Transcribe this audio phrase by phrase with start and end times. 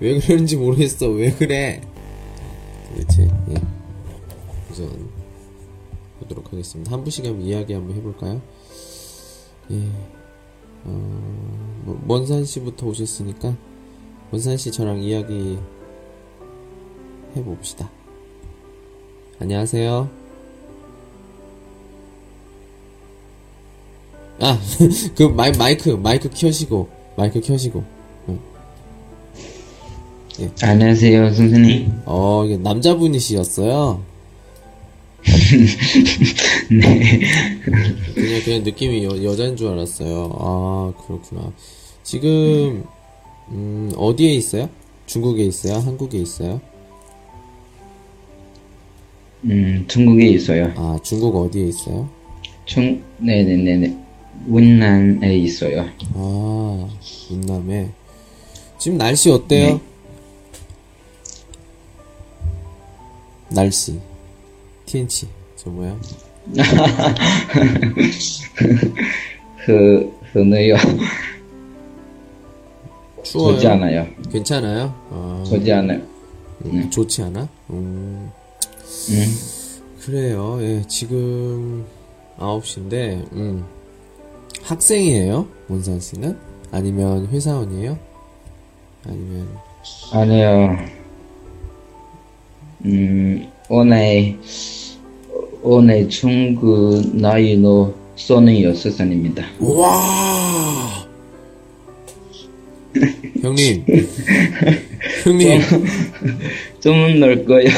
[0.00, 1.08] 왜 그러는지 모르겠어.
[1.08, 1.80] 왜 그래?
[2.88, 3.54] 도대체 예.
[4.70, 5.08] 우선
[6.20, 6.92] 보도록 하겠습니다.
[6.92, 8.40] 한 분씩 한번 이야기 한번 해볼까요?
[9.70, 9.88] 예.
[10.84, 13.56] 어, 뭐, 먼산 씨부터 오셨으니까
[14.30, 15.58] 먼산 씨 저랑 이야기
[17.36, 17.90] 해봅시다.
[19.40, 20.08] 안녕하세요.
[24.40, 24.58] 아,
[25.16, 27.97] 그 마이, 마이크 마이크 켜시고 마이크 켜시고.
[30.40, 30.48] 어.
[30.62, 32.02] 안녕하세요, 선생님.
[32.04, 34.02] 어, 이게 남자분이시였어요.
[36.70, 37.20] 네.
[38.14, 40.30] 그냥 그냥 느낌이 여, 여자인 줄 알았어요.
[40.38, 41.52] 아 그렇구나.
[42.04, 42.84] 지금
[43.50, 44.68] 음, 어디에 있어요?
[45.06, 45.74] 중국에 있어요?
[45.78, 46.60] 한국에 있어요?
[49.44, 50.72] 음, 중국에 있어요.
[50.76, 52.08] 아 중국 어디에 있어요?
[52.64, 53.96] 중, 네네네네.
[54.46, 55.84] 운난에 있어요.
[56.14, 57.90] 아云남에
[58.78, 59.74] 지금 날씨 어때요?
[59.74, 59.87] 네.
[63.50, 63.98] 날씨
[64.86, 65.98] TN치 저 뭐야?
[69.66, 70.76] 흐, 흐네요.
[73.22, 73.54] 추워요?
[73.54, 74.06] 좋지 않아요.
[74.30, 74.94] 괜찮아요?
[75.10, 76.00] 아, 좋지 않아요.
[76.64, 77.48] 음, 좋지 않아?
[77.70, 78.30] 음,
[79.10, 79.38] 음,
[80.00, 80.58] 그래요.
[80.62, 81.84] 예, 지금
[82.38, 83.64] 9시인데, 음,
[84.62, 85.46] 학생이에요?
[85.68, 86.36] 원산 씨는?
[86.70, 87.98] 아니면 회사원이에요?
[89.06, 89.48] 아니면,
[90.12, 90.97] 아니요.
[92.84, 94.36] 음, 오늘,
[95.62, 99.44] 오늘 중국 나이로 쏘는 여섯살입니다.
[99.60, 101.06] 와!
[103.42, 103.84] 형님,
[105.24, 105.60] 형님,
[106.80, 107.68] 좀 넓고요.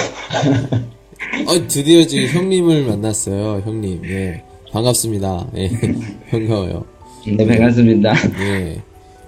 [1.46, 4.02] 어, 드디어 지금 형님을 만났어요, 형님.
[4.06, 5.50] 예, 반갑습니다.
[5.56, 5.70] 예,
[6.30, 6.84] 반가워요.
[7.26, 8.14] 네, 반갑습니다.
[8.40, 8.82] 예.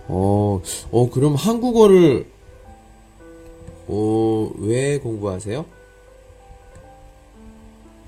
[0.08, 0.60] 어,
[0.90, 2.26] 어, 그럼 한국어를,
[3.88, 5.64] 어, 왜 공부하세요?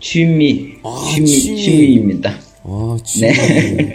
[0.01, 1.63] 취미, 아, 취미, 취미.
[1.63, 2.31] 취미입니다.
[2.65, 3.29] 아, 취미.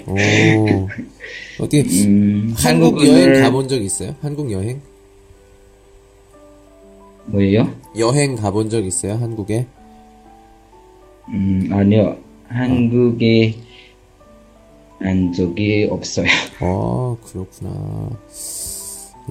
[0.06, 0.88] 어,
[1.60, 4.16] 어떻게, 음, 한국 여행 가본 적 있어요?
[4.22, 4.82] 한국 여행?
[7.28, 7.72] 뭐예요?
[7.98, 9.14] 여행 가본 적 있어요?
[9.14, 9.68] 한국에?
[11.30, 12.18] 음, 아니요.
[12.48, 13.56] 한국에
[15.02, 16.28] 안 적이 없어요.
[16.60, 18.10] 아, 그렇구나.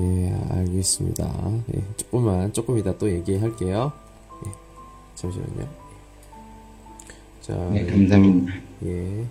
[0.01, 1.25] 예, 알겠습니다.
[1.75, 3.93] 예, 조금만, 조금 이따 또 얘기할게요.
[4.47, 4.51] 예,
[5.15, 5.69] 잠시만요.
[7.41, 8.53] 자, 네, 감사합니다.
[8.85, 9.25] 예.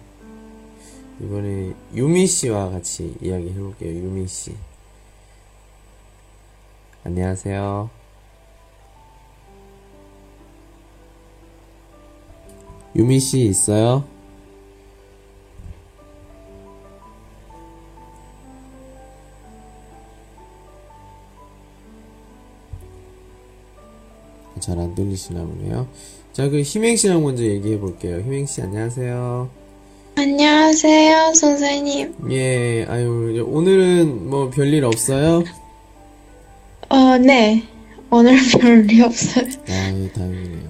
[1.21, 3.91] 이번에 유미 씨와 같이 이야기 해볼게요.
[3.91, 4.55] 유미 씨.
[7.03, 7.89] 안녕하세요.
[12.95, 14.03] 유미 씨 있어요?
[24.67, 25.87] 잘 안 들리시나 보네요.
[26.33, 28.17] 자, 그 희맹 씨랑 먼저 얘기해 볼게요.
[28.17, 29.49] 희맹 씨 안녕하세요.
[30.15, 32.15] 안녕하세요, 선생님.
[32.31, 35.43] 예, 아유, 오늘은 뭐 별일 없어요?
[36.89, 37.63] 어, 네.
[38.11, 39.45] 오늘 별일 없어요.
[39.69, 40.69] 아유, 다행이네요.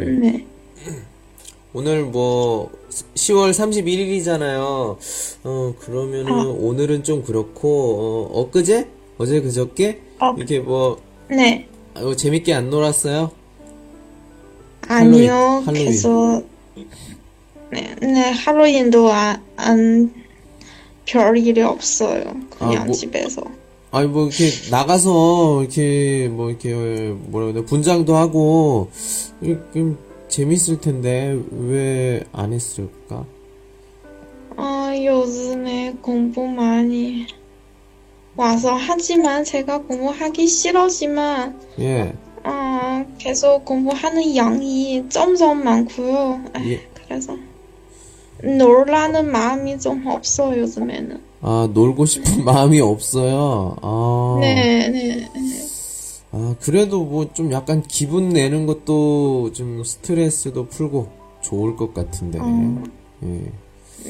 [0.00, 0.04] 예.
[0.04, 0.10] 네.
[0.32, 0.46] 네.
[1.72, 2.70] 오늘 뭐
[3.14, 4.96] 10월 31일이잖아요.
[5.44, 6.50] 어, 그러면은 어.
[6.50, 8.88] 오늘은 좀 그렇고 어, 엊그제?
[9.18, 10.00] 어제 그저께?
[10.18, 10.34] 어.
[10.36, 11.66] 이렇게 뭐 네.
[11.94, 13.30] 아유, 재밌게 안 놀았어요?
[14.88, 15.62] 아니요.
[15.64, 15.84] 할로윈.
[15.86, 16.48] 계속,
[17.70, 20.14] 네, 네, 할로윈도 안, 안,
[21.04, 22.24] 별일이 없어요.
[22.50, 23.42] 그냥 아, 뭐- 집에서.
[23.92, 26.72] 아니 뭐 이렇게 나가서 이렇게 뭐 이렇게
[27.12, 28.88] 뭐라 그래 분장도 하고
[29.74, 29.98] 좀
[30.28, 33.26] 재밌을 텐데 왜 안 했을까?
[34.56, 37.26] 아, 요즘에 공부 많이,
[38.36, 42.14] 와서 하지만 제가 공부하기 싫어지만 예.
[42.44, 46.40] 어, 계속 공부하는 양이 점점 많고요.
[46.56, 46.80] 에이, 예.
[47.06, 47.36] 그래서
[48.42, 51.20] 놀라는 마음이 좀 없어 요즘에는.
[51.42, 53.76] 아, 놀고 싶은 마음이 없어요.
[53.82, 54.38] 아.
[54.40, 55.28] 네, 네.
[56.32, 61.08] 아, 그래도 뭐 좀 약간 기분 내는 것도 좀 스트레스도 풀고
[61.42, 62.38] 좋을 것 같은데.
[62.40, 62.82] 어.
[63.24, 63.52] 예.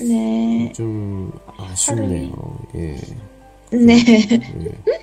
[0.02, 0.72] 네.
[0.74, 2.30] 좀 아쉽네요.
[2.76, 2.96] 예.
[3.70, 3.98] 네.
[3.98, 5.00] 예.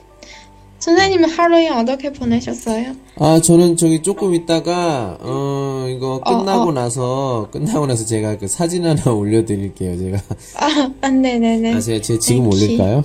[0.80, 2.96] 선생님은 하루에 어떻게 보내셨어요?
[3.18, 6.72] 아, 저는 저기 조금 있다가, 어, 이거 끝나고 어.
[6.72, 10.18] 나서, 끝나고 나서 제가 그 사진 하나 올려드릴게요, 제가.
[10.56, 11.74] 아, 아 네네네.
[11.74, 12.66] 아, 제가, 제가 지금 역시.
[12.66, 13.04] 올릴까요?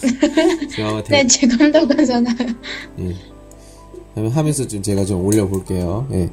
[0.70, 2.36] 제가 네, 지금도 그러잖아요.
[3.00, 3.14] 예.
[4.14, 6.08] 그러면 하면서 좀 제가 좀 올려볼게요.
[6.12, 6.28] 예.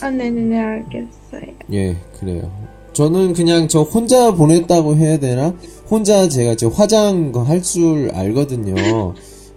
[0.00, 1.54] 아, 네네네, 알겠어요.
[1.72, 2.50] 예, 그래요.
[2.96, 5.52] 저는 그냥 저 혼자 보냈다고 해야 되나?
[5.90, 9.12] 혼자 제가 저 화장 할 줄 알거든요.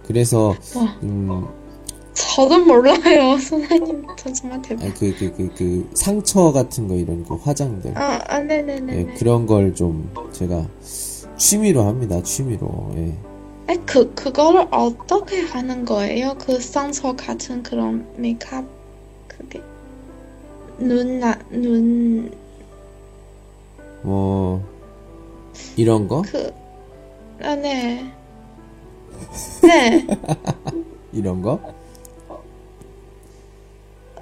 [0.06, 0.98] 그래서, 와.
[1.02, 1.46] 음,
[2.12, 4.04] 저도 몰라요, 선생님.
[4.18, 4.82] 저 정말 대박.
[4.84, 7.96] 아니, 그, 그, 그, 그, 상처 같은 거 이런 그 화장들.
[7.96, 8.92] 아, 아, 네네네.
[8.98, 10.66] 예, 그런 걸 좀 제가
[11.38, 12.92] 취미로 합니다, 취미로.
[12.96, 13.72] 예.
[13.72, 16.34] 에, 그, 그거를 어떻게 하는 거예요?
[16.38, 18.66] 그 상처 같은 그런 메이크업,
[19.28, 19.62] 그게.
[20.78, 22.30] 눈, 나, 눈,
[24.02, 24.62] 뭐,
[25.76, 26.22] 이런 거?
[26.22, 26.52] 그,
[27.42, 28.12] 아, 네.
[29.62, 30.06] 네.
[31.12, 31.60] 이런 거?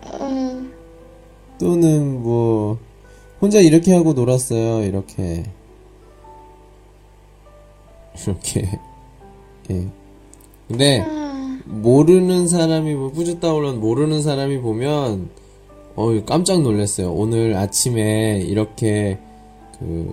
[0.05, 0.63] 어,
[1.59, 2.79] 또는 뭐,
[3.41, 5.45] 혼자 이렇게 하고 놀았어요, 이렇게.
[8.25, 8.79] 이렇게.
[9.71, 9.87] 예.
[10.67, 15.31] 근데, 아, 모르는 사람이, 뭐, 뿌듯다올런 모르는 사람이 보면,
[15.95, 17.13] 어이, 깜짝 놀랐어요.
[17.13, 19.19] 오늘 아침에 이렇게,
[19.80, 20.12] 그,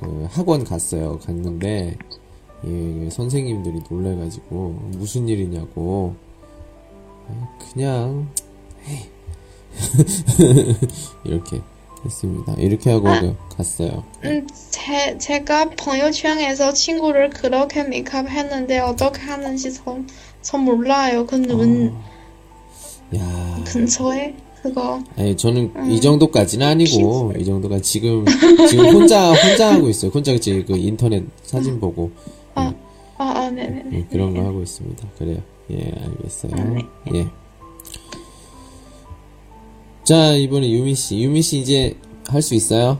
[0.00, 1.18] 그, 학원 갔어요.
[1.20, 1.96] 갔는데,
[2.66, 6.14] 예, 선생님들이 놀래가지고, 무슨 일이냐고,
[7.28, 8.28] 아, 그냥,
[8.88, 9.08] 에이.
[11.24, 11.60] 이렇게
[12.04, 12.54] 했습니다.
[12.58, 13.08] 이렇게 하고
[13.56, 14.04] 갔어요.
[14.24, 20.06] 음, 제, 제가朋友圈에서 친구를 그렇게 메이크업 했는데 어떻게 하는지 전,
[20.42, 21.26] 전 몰라요.
[21.26, 21.94] 그 눈
[23.16, 25.01] 야, 근처에 그거.
[25.17, 28.25] 아니 저는 이 정도까지는 아니고 이 정도가 지금
[28.69, 30.11] 지금 혼자 혼자 하고 있어요.
[30.11, 32.11] 혼자 이제 그 인터넷 사진 보고
[32.53, 32.71] 아,
[33.17, 33.97] 아, 아, 네네네.
[33.97, 35.07] 예, 그런 거 하고 있습니다.
[35.17, 35.37] 그래요.
[35.71, 36.51] 예, 알겠어요.
[36.53, 36.85] 아, 네.
[37.15, 37.27] 예.
[40.03, 41.95] 자 이번에 유미 씨, 유미 씨 이제
[42.27, 42.99] 할 수 있어요?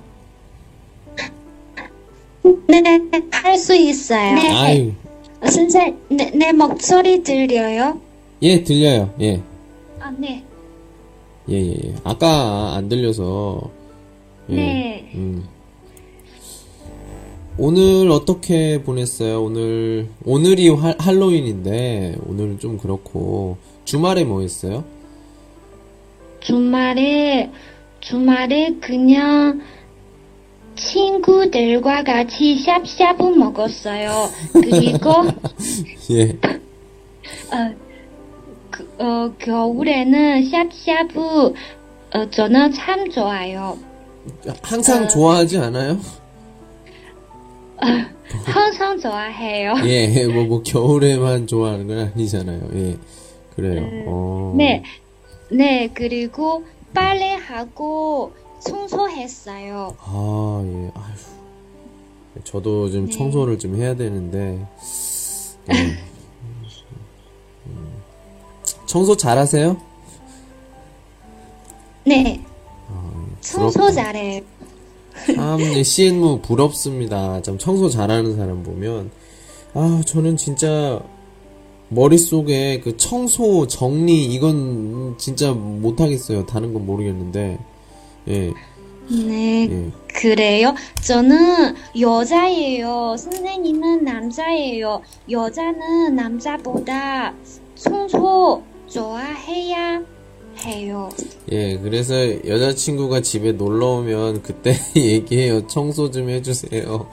[2.67, 2.81] 네,
[3.31, 4.33] 할 수 있어요.
[4.35, 4.49] 네.
[4.51, 4.91] 아유,
[5.47, 7.99] 선생, 내, 내 목소리 들려요?
[8.41, 9.13] 예 들려요.
[9.21, 9.41] 예,
[9.99, 10.43] 아, 네.
[11.51, 11.95] 예, 예, 예.
[12.03, 13.69] 아까 안 들려서.
[14.49, 15.11] 예, 네.
[15.15, 15.43] 음.
[17.57, 19.43] 오늘 어떻게 보냈어요?
[19.43, 24.85] 오늘 오늘이 할, 할로윈인데 오늘은 좀 그렇고 주말에 뭐 했어요?
[26.39, 27.51] 주말에,
[27.99, 29.61] 주말에 그냥
[30.75, 34.29] 친구들과 같이 샵샵 먹었어요.
[34.53, 35.11] 그리고,
[36.11, 36.29] 예.
[37.51, 37.90] 어,
[38.71, 43.77] 그, 어, 겨울에는 샵샵, 어, 저는 참 좋아요.
[44.61, 45.99] 항상 좋아하지 않아요?
[48.45, 49.73] 항상 좋아해요.
[49.85, 52.69] 예, 뭐, 뭐, 겨울에만 좋아하는 건 아니잖아요.
[52.75, 52.97] 예.
[53.55, 53.87] 그래요.
[54.07, 54.53] 어.
[54.57, 54.83] 네,
[55.49, 56.63] 네, 그리고
[56.93, 58.33] 빨래하고
[58.65, 59.95] 청소했어요.
[59.99, 60.91] 아, 예.
[60.93, 62.43] 아휴.
[62.43, 63.11] 저도 좀 네.
[63.11, 64.65] 청소를 좀 해야 되는데.
[65.73, 66.10] 예.
[68.91, 68.93] 음.
[68.93, 69.77] 청소 잘하세요?
[72.05, 72.41] 네,
[73.39, 74.03] 청소 부럽다.
[74.03, 74.41] 잘해요.
[75.35, 77.41] 참, 예, CN무 부럽습니다.
[77.41, 79.11] 참, 청소 잘하는 사람 보면.
[79.73, 81.01] 아, 저는 진짜,
[81.89, 86.45] 머릿속에 그 청소, 정리, 이건 진짜 못하겠어요.
[86.45, 87.59] 다른 건 모르겠는데.
[88.27, 88.53] 예,
[89.09, 89.91] 네, 예.
[90.07, 90.75] 그래요?
[91.01, 93.15] 저는 여자예요.
[93.17, 95.01] 선생님은 남자예요.
[95.29, 97.33] 여자는 남자보다
[97.75, 100.03] 청소 좋아해야
[100.65, 101.09] 해요.
[101.51, 102.13] 예, 그래서
[102.45, 105.65] 여자친구가 집에 놀러 오면 그때 얘기해요.
[105.67, 107.07] 청소 좀 해주세요.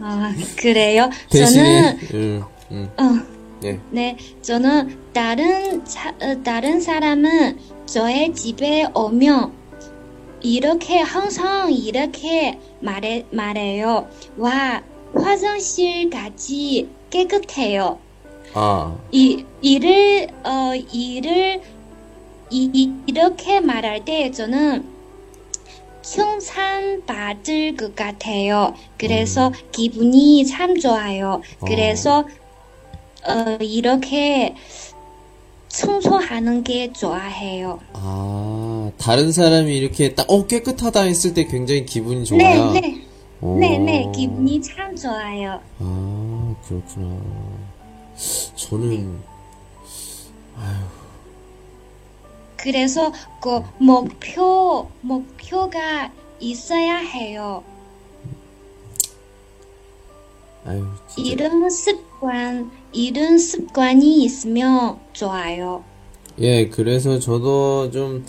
[0.00, 1.08] 아, 그래요?
[1.30, 3.80] 대신에, 저는, 음, 음, 어, 예.
[3.90, 9.52] 네, 저는 다른, 사, 어, 다른 사람은 저의 집에 오면
[10.42, 14.06] 이렇게 항상 이렇게 말해, 말해요.
[14.36, 14.82] 와,
[15.14, 17.98] 화장실까지 깨끗해요.
[18.54, 21.60] 아, 이, 이를, 어, 이를,
[22.50, 24.86] 이, 이- 이렇게 말할 때 저는
[26.02, 28.74] 칭찬받을 것 같아요.
[28.96, 31.42] 그래서 기분이 참 좋아요.
[31.66, 32.20] 그래서
[33.26, 34.54] 어, 이렇게
[35.68, 37.80] 청소하는 게 좋아해요.
[37.92, 42.72] 아, 다른 사람이 이렇게 딱, 어, 깨끗하다 했을 때 굉장히 기분이 좋아요.
[42.72, 43.02] 네, 네.
[43.40, 43.56] 어.
[43.58, 44.12] 네, 네.
[44.14, 45.60] 기분이 참 좋아요.
[45.80, 47.16] 아, 그렇구나.
[48.56, 49.20] 저는,
[52.56, 57.62] 그래서 그 목표, 목표가 있어야 해요.
[60.64, 61.30] 아유, 진짜.
[61.30, 65.84] 이런 습관, 이런 습관이 있으면 좋아요.
[66.38, 68.24] 예, 그래서 저도 좀,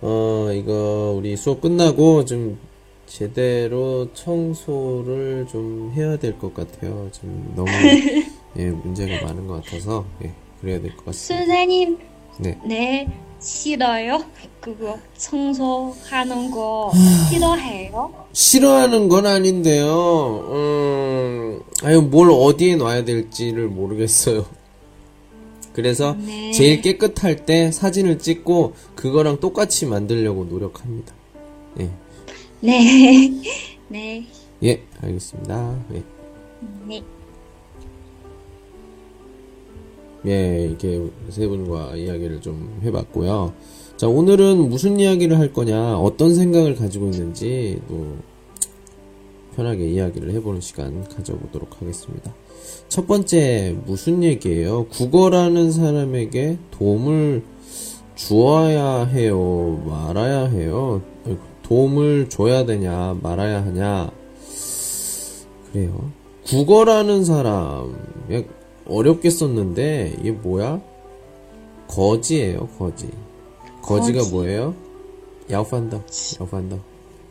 [0.00, 2.58] 어, 이거, 우리 수업 끝나고 좀
[3.06, 7.10] 제대로 청소를 좀 해야 될 것 같아요.
[7.12, 7.68] 좀 너무,
[8.56, 11.44] 예, 문제가 많은 것 같아서, 예, 그래야 될 것 같습니다.
[11.46, 11.98] 선생님,
[12.38, 12.58] 네.
[12.64, 13.08] 네,
[13.40, 14.24] 싫어요?
[14.60, 16.92] 그거 청소하는 거
[17.30, 18.26] 싫어해요?
[18.32, 20.48] 싫어하는 건 아닌데요.
[20.52, 24.44] 음, 아유, 뭘 어디에 놔야 될지를 모르겠어요.
[25.72, 26.50] 그래서 네.
[26.50, 31.14] 제일 깨끗할 때 사진을 찍고 그거랑 똑같이 만들려고 노력합니다.
[31.80, 31.88] 예.
[32.60, 33.30] 네,
[33.86, 34.26] 네,
[34.64, 35.78] 예, 알겠습니다.
[35.94, 36.02] 예.
[36.86, 37.02] 네.
[40.28, 43.52] 예, 이렇게 세 분과 이야기를 좀 해봤고요.
[43.96, 48.16] 자, 오늘은 무슨 이야기를 할 거냐, 어떤 생각을 가지고 있는지 또
[49.56, 52.32] 편하게 이야기를 해보는 시간 가져보도록 하겠습니다.
[52.88, 54.86] 첫 번째, 무슨 얘기예요?
[54.86, 57.42] 국어라는 사람에게 도움을
[58.14, 59.82] 주어야 해요?
[59.86, 61.02] 말아야 해요?
[61.62, 63.18] 도움을 줘야 되냐?
[63.20, 64.10] 말아야 하냐?
[65.72, 66.10] 그래요.
[66.46, 67.96] 국어라는 사람,
[68.32, 68.42] 야,
[68.88, 70.80] 어렵게 썼는데, 이게 뭐야?
[71.88, 73.08] 거지예요, 거지.
[73.82, 74.32] 거지가 거지.
[74.32, 74.74] 뭐예요?
[75.50, 76.02] 야오판더,
[76.40, 76.78] 야오판더,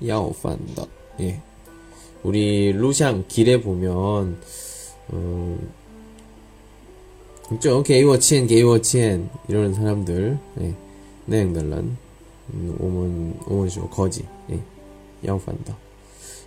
[0.06, 0.88] 야오판더.
[1.22, 1.42] 예.
[2.24, 4.38] 우리 루샹 길에 보면,
[5.10, 5.58] 어,
[7.54, 7.84] 있죠?
[7.84, 9.30] 게이워치엔, 게이워치엔.
[9.48, 10.74] 이러는 사람들, 예.
[11.26, 11.98] 내행달란,
[12.54, 14.26] 음, 오문, 오문쇼, 거지.
[14.52, 14.60] 예.
[15.26, 15.74] 야오판더.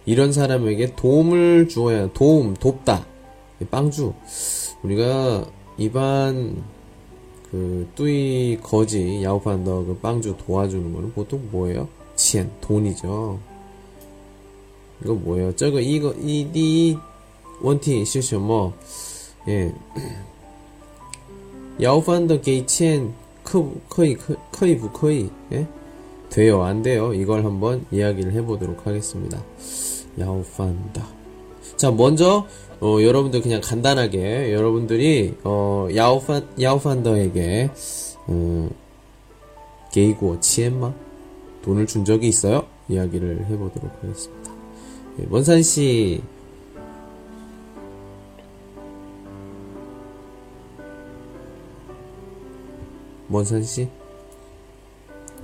[0.07, 3.07] 이런 사람에게 도움을 주어야, 도움, 돕다.
[3.61, 4.15] 예, 빵주.
[4.83, 5.47] 우리가
[5.79, 6.63] 이반
[7.51, 11.89] 그 뚜이 거지 야오판 더 그 빵주 도와주는 거는 보통 뭐예요?
[12.15, 13.41] 치엔 돈이죠.
[15.03, 15.55] 이거 뭐예요?
[15.57, 16.97] 저거 이거 이디
[17.63, 18.73] 원티 시시 뭐
[19.49, 19.75] 예.
[21.83, 23.13] 야오판 더 게이 치엔
[23.43, 24.17] 커 커이
[24.53, 25.67] 커이 부커이 예?
[26.29, 27.13] 돼요 안 돼요?
[27.15, 29.43] 이걸 한번 이야기를 해보도록 하겠습니다.
[30.19, 31.03] 야오판더
[31.77, 32.47] 자 먼저
[32.81, 37.71] 어, 여러분들 그냥 간단하게 여러분들이 어, 야오판 야오판더에게
[38.27, 38.71] 어,
[39.93, 40.93] 게이고 치엔마
[41.63, 42.67] 돈을 준 적이 있어요?
[42.89, 44.53] 이야기를 해보도록 하겠습니다.
[45.21, 46.23] 예, 원산 씨
[53.29, 53.89] 원산 씨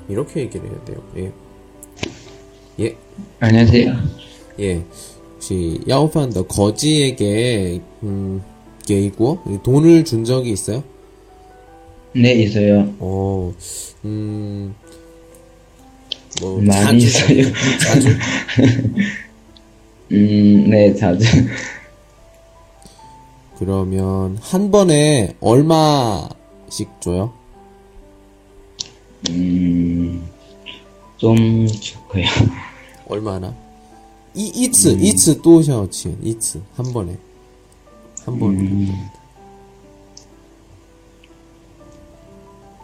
[0.08, 1.02] 이렇게 얘기를 해야 돼요.
[1.16, 1.32] 예.
[2.80, 2.96] 예.
[3.40, 3.94] 안녕하세요.
[4.60, 4.84] 예.
[5.46, 8.42] 혹시 야오판더 거지에게 음,
[8.84, 10.82] 게이고 돈을 준 적이 있어요?
[12.12, 12.92] 네, 있어요.
[12.98, 13.52] 어,
[14.04, 14.74] 음,
[16.40, 17.52] 뭐 많이 자주 있어요.
[17.80, 18.08] 자주
[20.10, 21.24] 음, 네, 자주.
[23.58, 27.32] 그러면 한 번에 얼마씩 줘요?
[29.30, 30.26] 음,
[31.18, 32.24] 좀 적어요.
[33.06, 33.65] 얼마나?
[34.36, 37.16] 이 이츠 이츠 또 샤오치 이츠 한 번에
[38.24, 39.08] 한 번에 음,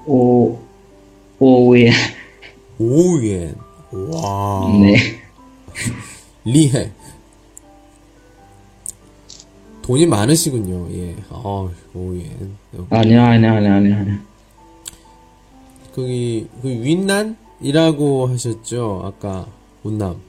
[0.06, 0.58] 오,
[1.38, 1.90] 오에,
[2.78, 3.54] 오엔
[3.92, 4.96] 와 네.
[6.44, 6.90] 리해
[9.82, 10.88] 돈이 많으시군요.
[10.92, 11.16] 예.
[11.28, 12.56] 아, 오엔.
[12.88, 13.96] 아니요, 아니요, 아니요, 아니요.
[13.96, 14.18] 아니요.
[15.94, 19.46] 거기 그 윈난이라고 하셨죠 아까
[19.82, 20.20] 운남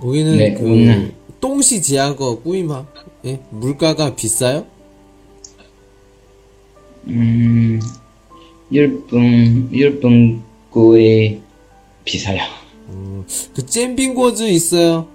[0.00, 1.12] 거기는 네, 그 운남.
[1.40, 2.84] 똥시 지하거 꾸이마
[3.24, 4.66] 예 물가가 비싸요?
[7.06, 7.80] 음,
[8.70, 11.40] 일본, 일본 거에
[12.04, 12.38] 비싸요.
[13.54, 15.08] 그 잼빙고즈 있어요?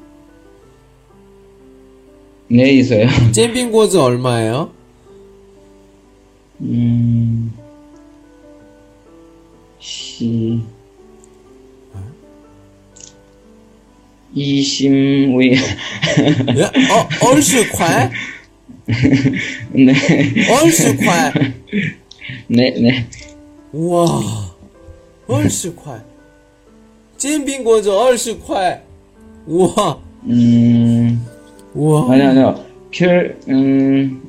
[2.48, 3.08] 네, 있어요.
[3.32, 4.72] 잼빙고즈 얼마예요?
[6.62, 7.54] 음,
[9.80, 10.62] 시,
[14.35, 16.65] 이십위, 예?
[16.93, 18.11] 어, 얼슈块?
[19.73, 19.93] 네,
[20.51, 21.33] 얼슈块?
[22.49, 23.07] 네, 네.
[23.73, 24.55] 우와,
[25.27, 26.03] 얼슈块?
[27.19, 28.85] 煎饼果子二十块。
[29.49, 31.27] 哇 음,
[31.75, 32.13] 와.
[32.13, 32.65] 아니, 아니요.
[32.93, 34.23] 별, 음,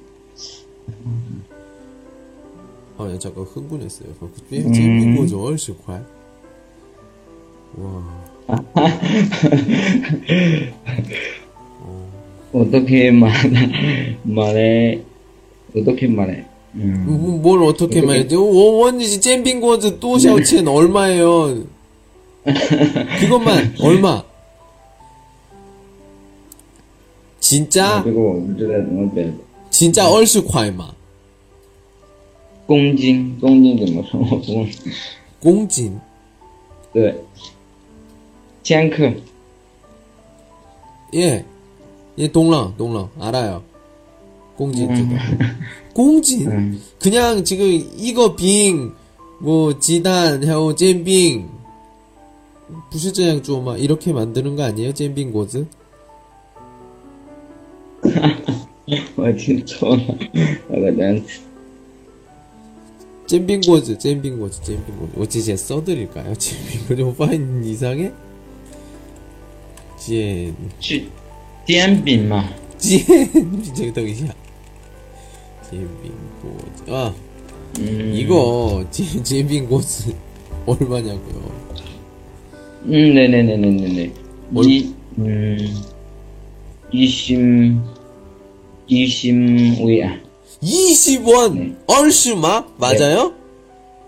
[2.98, 4.10] 아, 야, 잠깐 흥분했어요.
[4.50, 6.02] 煎饼果子二十块.
[7.78, 8.04] 와.
[12.52, 13.32] 어떻게 말,
[14.24, 15.00] 말해,
[15.76, 16.44] 어떻게 말해.
[16.76, 18.28] 음, 뭐- 뭘 어떻게 말해?
[18.34, 21.64] 원원이지 잼빙果子 또 샤오첸 얼마예요?
[23.20, 24.24] 그것만 얼마?
[27.40, 29.26] 진짜 그리고, 我知道怎么表
[29.72, 30.94] 진짜 二十块嘛
[32.68, 34.20] 公斤，公斤怎么说？
[34.20, 34.68] 我不
[35.40, 36.00] 公斤
[36.94, 37.16] 对，
[38.65, 39.15] 江克.
[41.15, 41.45] 예.
[42.17, 43.11] 예, 동랑, 동랑.
[43.21, 43.63] 알아요.
[44.57, 44.85] 공지.
[44.85, 45.19] 음.
[45.95, 46.47] 공지?
[46.47, 46.81] 음.
[46.99, 47.67] 그냥 지금
[47.99, 48.95] 이거 빙,
[49.39, 51.51] 뭐, 지단, 해오, 잼빙.
[52.91, 54.95] 부실자양 주어마 이렇게 만드는 거 아니에요?
[54.95, 55.67] 잼빙 고즈?
[59.17, 60.01] 어디 처음
[60.71, 61.25] 알아난
[63.27, 65.13] 잼빙 고즈, 잼빙 고즈, 잼빙 고즈.
[65.21, 66.35] 어찌 제 써드릴까요?
[66.35, 68.13] 잼빙 고즈 오빠인 이상해?
[70.04, 71.04] 잼, 是
[71.66, 72.50] 煎饼嘛？
[72.78, 73.04] 잼,
[73.76, 74.34] 저기 더 이야.
[75.70, 76.92] 잼빙 고즈.
[76.92, 77.14] 아,
[77.80, 80.14] 음, 이거, 잼, 잼빙 고즈.
[80.66, 81.52] 얼마냐고요?
[82.86, 84.12] 음, 네네네네네네.
[84.50, 85.58] 뭘- 이, 음,
[86.92, 87.82] 이심,
[88.88, 90.18] 이심 위아.
[90.62, 91.76] 20원!
[91.88, 92.66] 얼슈마?
[92.78, 93.34] 맞아요?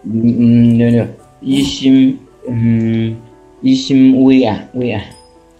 [0.05, 1.13] 음, 음, 네네.
[1.43, 3.21] 이심, 음,
[3.63, 4.99] 이심 위아, 위아.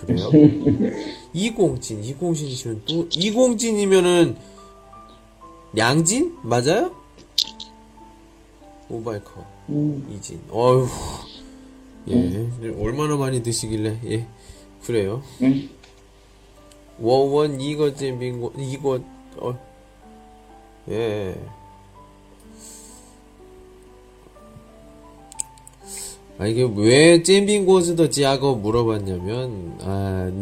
[0.00, 0.30] 그래요?
[1.32, 4.36] 이공진, 이공진이시면 또, 이공진이면은,
[5.76, 6.36] 양진?
[6.42, 6.94] 맞아요?
[8.88, 10.40] 오바이커, 음, 이진.
[10.50, 10.88] 어휴.
[12.08, 12.48] 예,
[12.80, 14.26] 얼마나 많이 드시길래, 예.
[14.84, 15.22] 그래요.
[15.42, 15.68] 음,
[16.98, 19.00] 워원 이거 잼빙고 이거
[19.36, 19.58] 어
[20.88, 21.34] 예.
[26.40, 30.32] 아 이게 왜 잼빙고즈더 지하고 물어봤냐면 아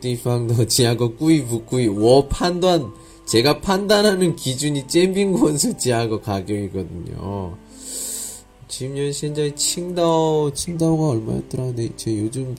[0.00, 2.92] 띠팡더 지하고 꾸이 부꾸이 워 판단
[3.24, 7.56] 제가 판단하는 기준이 잼빙고즈 지하고 가격이거든요.
[8.68, 11.72] 지금 현재 칭다오 칭다오가 얼마였더라?
[11.74, 12.54] 네, 제 요즘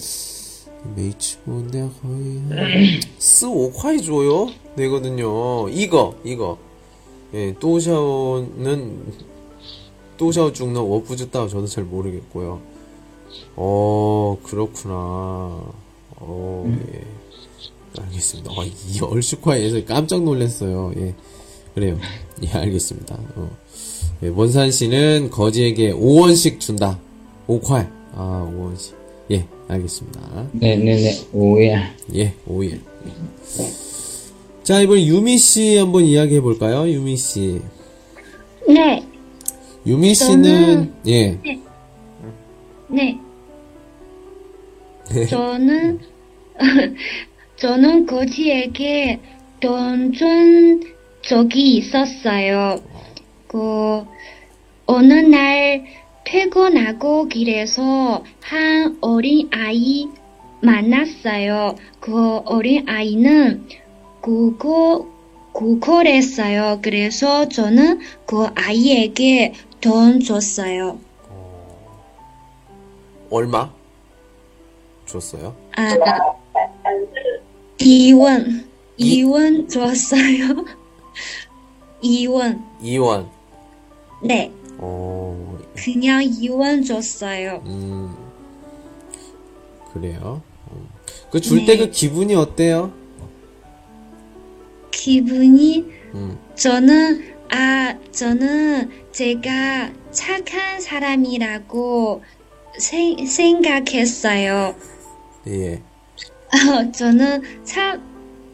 [0.96, 4.50] 메이츠고 내가 거의 한 4, 5块 줘요?
[4.76, 5.70] 되거든요.
[5.70, 6.58] 이거, 이거.
[7.36, 9.06] 예, 또샤오는,
[10.18, 12.77] 또샤오 중는 워프즈다오 저도 잘 모르겠고요.
[13.56, 14.94] 어, 그렇구나.
[16.20, 17.04] 어, 예.
[18.02, 18.52] 알겠습니다.
[18.52, 20.94] 어, 이 얼슈콰에서 깜짝 놀랐어요.
[20.98, 21.14] 예.
[21.74, 21.98] 그래요.
[22.44, 23.18] 예, 알겠습니다.
[23.36, 23.50] 어.
[24.24, 27.00] 예, 원산 씨는 거지에게 5원씩 준다.
[27.48, 27.88] 5块.
[28.14, 28.94] 아, 5원씩.
[29.32, 30.48] 예, 알겠습니다.
[30.54, 31.94] 네네네, 위아.
[32.16, 32.80] 예, 5일.
[34.64, 36.90] 자, 이번 유미 씨 한번 이야기해 볼까요?
[36.90, 37.62] 유미 씨.
[38.68, 39.06] 네,
[39.86, 41.32] 유미 씨는 예.
[41.44, 41.62] 네.
[45.30, 46.00] 저는
[47.58, 49.20] 저는 거지에게
[49.60, 50.84] 돈준
[51.22, 52.82] 적이 있었어요.
[53.48, 54.06] 그
[54.86, 55.86] 어느 날
[56.26, 60.08] 퇴근하고 길에서 한 어린 아이
[60.62, 61.76] 만났어요.
[62.00, 63.68] 그 어린 아이는
[64.22, 65.08] 국어
[65.54, 66.80] 국어랬어요.
[66.82, 71.00] 그래서 저는 그 아이에게 돈 줬어요.
[73.30, 73.72] 얼마
[75.06, 75.56] 줬어요?
[75.76, 75.90] 아,
[77.80, 80.66] 이원, 이원 줬어요.
[82.02, 83.30] 이원, 2원.
[84.24, 87.62] 네, 어, 그냥 이원 줬어요.
[87.66, 88.16] 음.
[89.94, 90.42] 그래요.
[91.32, 91.78] 그 줄 때 네.
[91.78, 92.92] 그 기분이 어때요?
[94.92, 96.38] 기분이 음.
[96.56, 102.24] 저는 아 저는 제가 착한 사람이라고
[102.80, 104.76] 생, 생각했어요.
[105.48, 105.82] 예.
[106.94, 108.02] 저는 참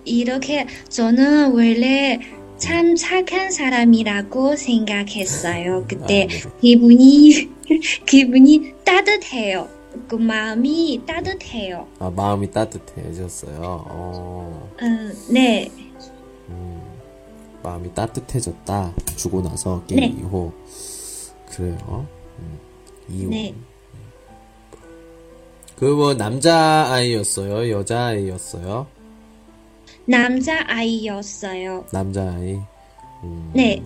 [0.05, 2.19] 이렇게 저는 원래
[2.57, 5.85] 참 착한 사람이라고 생각했어요.
[5.87, 6.51] 그때 아, 네.
[6.61, 7.49] 기분이
[8.05, 9.69] 기분이 따뜻해요.
[10.07, 11.87] 그 마음이 따뜻해요.
[11.99, 13.59] 아, 마음이 따뜻해졌어요.
[13.61, 15.69] 어, 음, 네,
[17.63, 18.93] 마음이 따뜻해졌다.
[19.15, 20.07] 주고 나서 게임 네.
[20.07, 20.51] 이후.
[21.49, 22.07] 그래요.
[22.39, 22.59] 음,
[23.09, 23.29] 이후.
[23.29, 23.55] 네.
[25.77, 27.69] 그뭐 남자 아이였어요?
[27.71, 28.87] 여자 아이였어요?
[30.05, 31.85] 남자 아이였어요.
[31.91, 32.59] 남자 아이.
[33.23, 33.51] 음.
[33.53, 33.81] 네,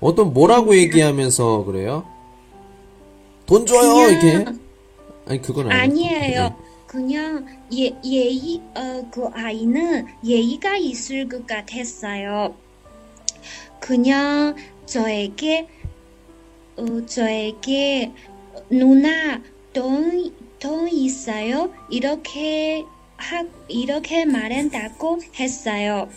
[0.00, 2.04] 어떤 뭐라고 얘기하면서 그래요?
[3.46, 4.44] 돈 줘요 이렇게.
[5.26, 6.08] 아니 그건 아니.
[6.08, 6.54] 아니에요.
[6.86, 12.54] 그냥 예, 예의, 어, 그 아이는 예의가 있을 것 같았어요.
[13.80, 14.54] 그냥
[14.84, 15.68] 저에게,
[16.76, 18.12] 어, 저에게
[18.68, 19.40] 누나
[19.72, 21.70] 돈, 돈 있어요?
[21.90, 22.84] 이렇게
[23.16, 26.08] 하, 이렇게 말한다고 했어요.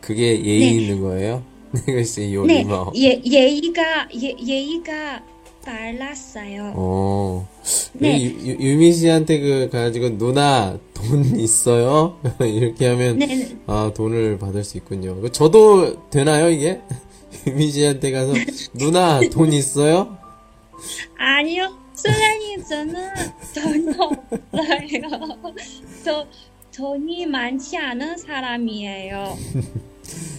[0.00, 0.70] 그게 예의 네.
[0.70, 1.44] 있는 거예요?
[1.88, 2.90] 이것이 네, 요리마.
[2.96, 5.22] 예, 예의가, 예, 예의가
[5.64, 6.72] 빨랐어요.
[6.74, 7.48] 어.
[7.92, 8.18] 네.
[8.18, 8.24] 네.
[8.24, 12.18] 유, 유미 씨한테 그 가지고 누나 돈 있어요?
[12.40, 13.56] 이렇게 하면 네, 네.
[13.68, 15.20] 아 돈을 받을 수 있군요.
[15.20, 16.80] 그 저도 되나요 이게?
[17.46, 18.32] 유미 씨한테 가서
[18.74, 20.16] 누나 돈 있어요?
[21.18, 23.10] 아니요, 수련이 저는
[23.54, 25.52] 돈 없어요.
[26.04, 26.26] 저
[26.74, 29.36] 돈이 많지 않은 사람이에요.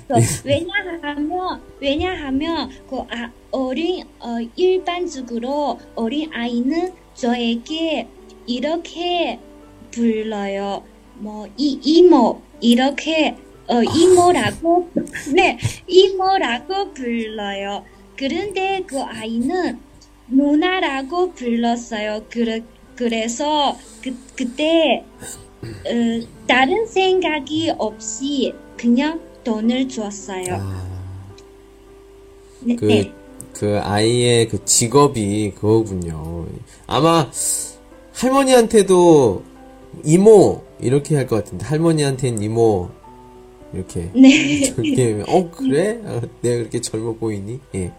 [0.07, 8.07] 저, 왜냐하면 왜냐하면 그 아, 어린 어, 일반적으로 어린 아이는 저에게
[8.47, 9.39] 이렇게
[9.91, 10.83] 불러요.
[11.15, 13.35] 뭐 이 이모 이렇게
[13.67, 14.89] 어 이모라고
[15.35, 17.83] 네 이모라고 불러요.
[18.15, 19.88] 그런데 그 아이는
[20.31, 22.23] 누나라고 불렀어요.
[22.29, 22.61] 그래,
[22.95, 25.03] 그래서 그, 그때
[25.63, 30.45] 어, 다른 생각이 없이 그냥 돈을 줬어요.
[30.51, 30.87] 아,
[32.61, 33.11] 네, 그, 네.
[33.53, 36.45] 그 아이의 그 직업이 그거군요.
[36.87, 37.29] 아마
[38.13, 39.43] 할머니한테도
[40.05, 42.89] 이모 이렇게 할 것 같은데 할머니한테는 이모
[43.73, 45.23] 이렇게 네.
[45.27, 46.01] 어 그래?
[46.05, 47.59] 아, 내가 그렇게 젊어 보이니?
[47.75, 47.91] 예.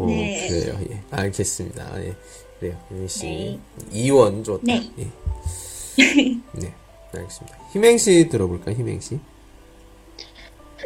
[0.00, 0.48] 어 네.
[0.48, 0.78] 그래요.
[0.90, 1.00] 예.
[1.10, 2.04] 알겠습니다.
[2.04, 2.14] 예.
[2.60, 2.76] 그래요.
[2.90, 3.58] 유미 씨 네.
[3.92, 4.62] 이원 좋다.
[4.64, 4.90] 네.
[4.98, 5.04] 예.
[6.52, 6.74] 네.
[7.14, 7.58] 알겠습니다.
[7.72, 8.72] 희맹 씨 들어볼까?
[8.72, 9.18] 희맹 씨.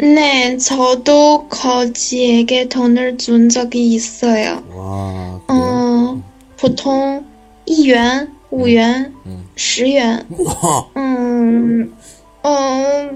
[0.01, 4.63] 네, 저도 거지에게 돈을 준 적이 있어요.
[4.71, 5.41] 와.
[5.47, 5.63] 그래요?
[5.63, 6.23] 어,
[6.59, 7.27] 보통
[7.67, 9.49] 1元、5元、 음.
[9.57, 10.27] 10元.
[10.31, 10.89] 와.
[10.97, 11.95] 음,
[12.43, 13.11] 어,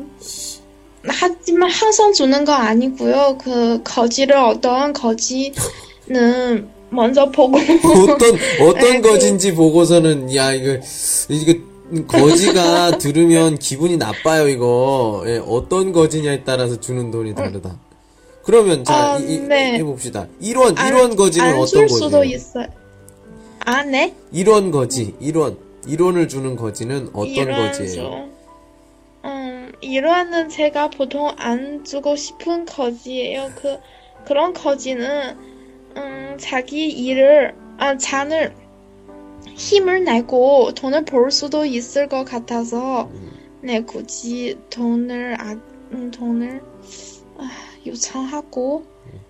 [1.06, 3.38] 하지만 항상 주는 거 아니고요.
[3.40, 5.52] 그 거지를 어떤 거지
[6.09, 9.09] 는 먼저 보고 어떤 어떤 아이고.
[9.09, 10.77] 거진지 보고서는 야 이거
[11.29, 11.53] 이거
[12.07, 17.77] 거지가 들으면 기분이 나빠요 이거 예, 어떤 거지냐에 따라서 주는 돈이 다르다.
[18.43, 19.73] 그러면 자 아, 이, 이- 네.
[19.77, 20.27] 해봅시다.
[20.41, 22.23] 1원 안- 1원 거지는 안 어떤 줄 수도?
[22.23, 22.65] 있어요.
[23.65, 24.15] 아, 네?
[24.33, 27.93] 1원 거지 1원 1원을 주는 거지는 어떤 이런 거지예요?
[27.93, 28.31] 좀,
[29.25, 33.49] 음, 이러는 제가 보통 안 주고 싶은 거지예요.
[33.55, 33.77] 그,
[34.25, 35.37] 그런 거지는,
[35.99, 38.53] 음, 자기 일을, 아, 잔을,
[39.55, 43.09] 힘을 내고 돈을 벌 수도 있을 것 같아서,
[43.61, 45.55] 네, 굳이 돈을, 아,
[45.91, 46.61] 음, 돈을,
[47.37, 47.49] 아,
[47.85, 48.85] 요청하고,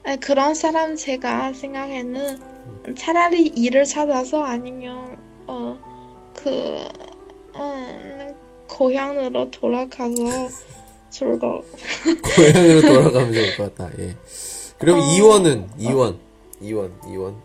[0.06, 2.40] 네, 그런 사람 제가 생각에는
[2.96, 5.78] 차라리 일을 찾아서 아니면, 어,
[6.36, 6.52] 그,
[7.56, 8.36] 음,
[8.68, 10.50] 고향으로 돌아가서
[11.10, 11.64] 즐거.
[12.22, 13.92] 고향으로 돌아가면 좋을 것 같다.
[14.00, 14.16] 예.
[14.78, 15.02] 그럼 어.
[15.02, 16.29] 2원은 2원
[16.62, 17.36] 2원, 2원.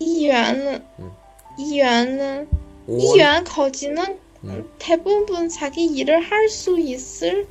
[0.00, 1.12] 2원은 음.
[1.58, 2.46] 2원은
[2.88, 3.16] 5원.
[3.16, 4.70] 2원 거지는 음.
[4.78, 7.46] 대부분 자기 일을 할 수 있을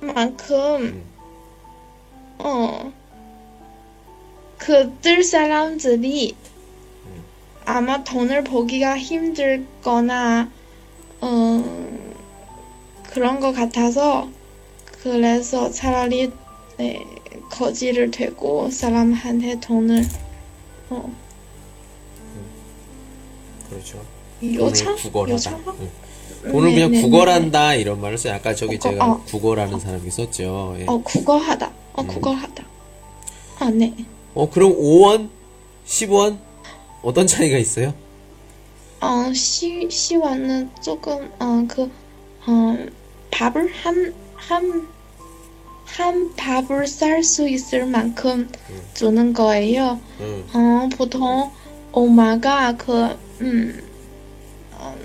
[0.00, 1.04] 만큼 음.
[2.38, 2.92] 어
[4.58, 6.34] 그들 사람들이
[7.06, 7.24] 음.
[7.64, 10.50] 아마 돈을 보기가 힘들거나
[11.22, 12.14] 음,
[13.04, 14.28] 그런 것 같아서
[15.02, 16.32] 그래서 차라리
[16.78, 17.04] 네,
[17.50, 20.04] 거지를 대고 사람한테 돈을,
[20.90, 21.12] 어,
[23.68, 24.04] 그렇죠.
[24.42, 24.96] 요청?
[24.96, 25.58] 구걸하다.
[25.80, 25.90] 응.
[26.50, 28.34] 돈을 네, 그냥 네, 네, 구걸한다 이런 말을 써요.
[28.34, 29.22] 아까 저기 어, 제가 어.
[29.24, 30.76] 구걸하는 사람이 있었죠.
[30.78, 30.84] 예.
[30.86, 31.72] 어, 국어하다.
[31.94, 32.06] 어, 음.
[32.08, 32.64] 국어하다.
[33.60, 33.94] 아, 네.
[34.34, 35.28] 어, 그럼 5원?
[35.86, 36.38] 10원?
[37.02, 37.94] 어떤 차이가 있어요?
[39.00, 41.90] 어, 시, 시와는 조금, 어, 그,
[42.46, 42.86] 어,
[43.30, 44.88] 밥을 한, 한,
[45.96, 48.48] 한 밥을 쌀 수 있을 만큼
[48.94, 50.00] 주는 거예요.
[50.20, 50.44] 응.
[50.54, 51.50] 어, 보통
[51.92, 53.82] 엄마가 그, 음,
[54.72, 54.96] 어,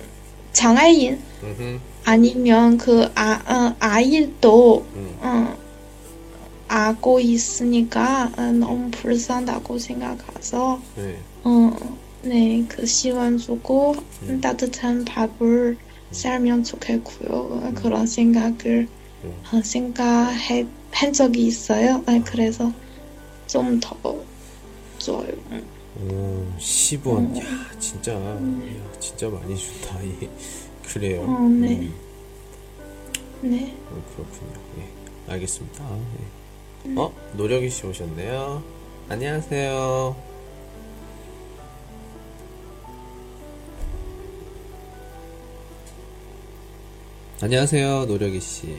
[0.53, 1.81] 장애인 음.
[2.05, 5.17] 아니면 그, 아, 어, 아이도, 음.
[5.19, 5.57] 어,
[6.69, 11.17] 아고 있으니까 어, 너무 불쌍하다고 생각해서, 네.
[11.43, 11.75] 어,
[12.21, 13.95] 네, 그 시원 주고
[14.41, 15.77] 따뜻한 밥을
[16.11, 17.73] 살면 좋겠고요.
[17.75, 18.87] 그런 생각을
[19.51, 22.03] 어, 생각해 한 적이 있어요.
[22.07, 22.71] 네, 그래서
[23.47, 23.95] 좀더
[24.99, 25.31] 좋아요.
[25.99, 27.37] 오, 10원.
[27.39, 27.43] 야,
[27.79, 29.95] 진짜, 야, 진짜 많이 준다.
[30.05, 30.29] 예.
[30.83, 31.21] 그래요.
[31.21, 31.77] 어, 네.
[31.77, 31.93] 음,
[33.41, 33.75] 네.
[33.89, 34.53] 어, 그렇군요.
[34.77, 35.33] 예.
[35.33, 35.83] 알겠습니다.
[36.87, 36.93] 예.
[36.95, 38.63] 어, 노력이 씨 오셨네요.
[39.09, 40.15] 안녕하세요.
[47.39, 48.77] 안녕하세요, 노력이 씨.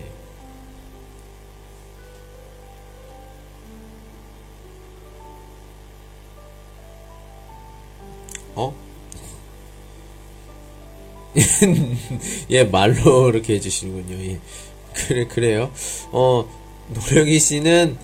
[12.51, 14.17] 예, 말로 이렇게 해주시는군요.
[14.25, 14.41] 예.
[14.95, 15.71] 그래, 그래요.
[16.11, 16.49] 어,
[16.89, 17.97] 노력이 씨는,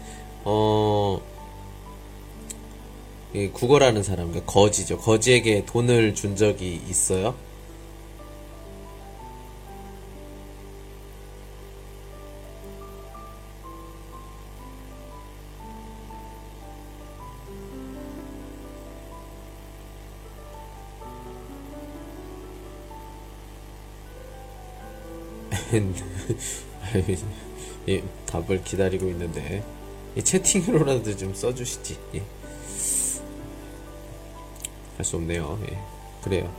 [0.44, 1.20] 어,
[3.34, 4.98] 예, 국어라는 사람, 그러니까 거지죠.
[4.98, 7.34] 거지에게 돈을 준 적이 있어요?
[27.88, 29.62] 예, 답을 기다리고 있는데
[30.16, 31.96] 예, 채팅으로라도 좀 써주시지.
[32.14, 32.22] 예.
[34.96, 35.58] 할수 없네요.
[35.70, 35.78] 예.
[36.22, 36.52] 그래요.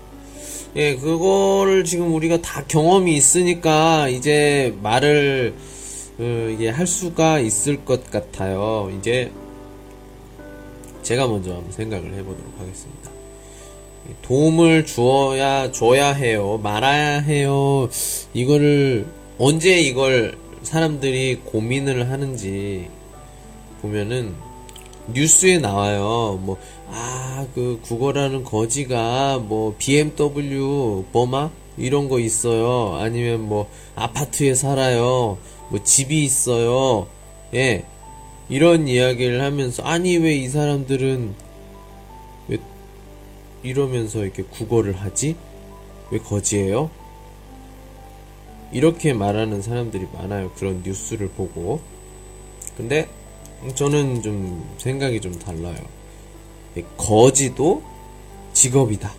[0.76, 5.56] 예, 그거를 지금 우리가 다 경험이 있으니까 이제 말을
[6.20, 6.24] 어,
[6.54, 8.92] 이게 할 수가 있을 것 같아요.
[9.00, 9.32] 이제
[11.02, 13.15] 제가 먼저 한번 생각을 해보도록 하겠습니다.
[14.22, 16.60] 도움을 주어야 줘야 해요.
[16.62, 17.90] 말아야 해요.
[18.34, 19.06] 이거를
[19.38, 22.88] 언제 이걸 사람들이 고민을 하는지
[23.82, 24.34] 보면은
[25.14, 26.40] 뉴스에 나와요.
[26.42, 26.58] 뭐,
[26.90, 31.52] 아, 그, 국어라는 거지가, 뭐, BMW, 버마?
[31.78, 32.98] 이런 거 있어요.
[33.00, 35.38] 아니면 뭐, 아파트에 살아요.
[35.70, 37.06] 뭐, 집이 있어요.
[37.54, 37.84] 예.
[38.50, 41.45] 이런 이야기를 하면서, 아니, 왜 이 사람들은, 왜,
[43.66, 45.36] 이러면서 이렇게 국어를 하지?
[46.12, 46.92] 왜 거지예요?
[48.72, 50.52] 이렇게 말하는 사람들이 많아요.
[50.52, 51.82] 그런 뉴스를 보고.
[52.78, 53.10] 근데
[53.74, 55.78] 저는 좀 생각이 좀 달라요.
[56.98, 57.82] 거지도
[58.54, 59.14] 직업이다.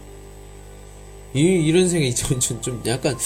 [1.35, 3.17] 이, 이런 생각이 전, 전, 좀 약간,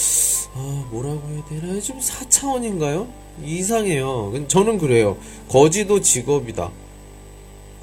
[0.53, 1.79] 아, 뭐라고 해야 되나?
[1.81, 3.07] 좀 4차원인가요?
[3.43, 4.47] 이상해요.
[4.47, 5.17] 저는 그래요.
[5.47, 6.71] 거지도 직업이다.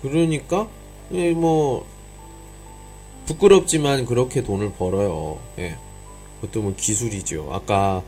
[0.03, 0.69] 그러니까,
[1.13, 1.87] 예, 뭐,
[3.29, 5.39] 부끄럽지만 그렇게 돈을 벌어요.
[5.59, 5.77] 예.
[6.41, 7.51] 그것도 뭐 기술이죠.
[7.53, 8.03] 아까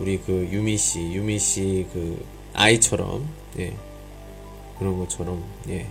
[0.00, 3.76] 우리 그 유미 씨, 유미 씨 그 아이처럼, 예.
[4.78, 5.86] 그런 것처럼, 예.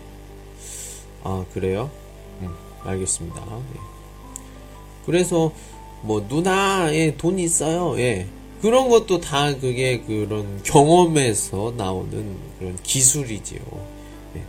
[1.23, 1.89] 아, 그래요?
[2.41, 3.41] 음, 알겠습니다.
[3.41, 3.79] 예.
[5.05, 5.51] 그래서,
[6.01, 7.97] 뭐, 누나, 예, 돈 있어요.
[7.99, 8.27] 예.
[8.61, 13.61] 그런 것도 다 그게 그런 경험에서 나오는 그런 기술이지요.
[14.37, 14.41] 예.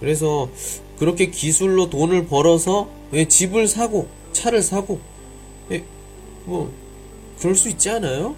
[0.00, 0.48] 그래서,
[0.98, 5.00] 그렇게 기술로 돈을 벌어서, 예, 집을 사고, 차를 사고,
[5.70, 5.84] 예,
[6.44, 6.72] 뭐,
[7.38, 8.34] 그럴 수 있지 않아요?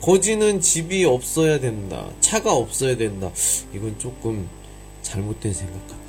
[0.00, 2.08] 거지는 집이 없어야 된다.
[2.20, 3.30] 차가 없어야 된다.
[3.72, 4.48] 이건 조금
[5.02, 6.02] 잘못된 생각 같아요.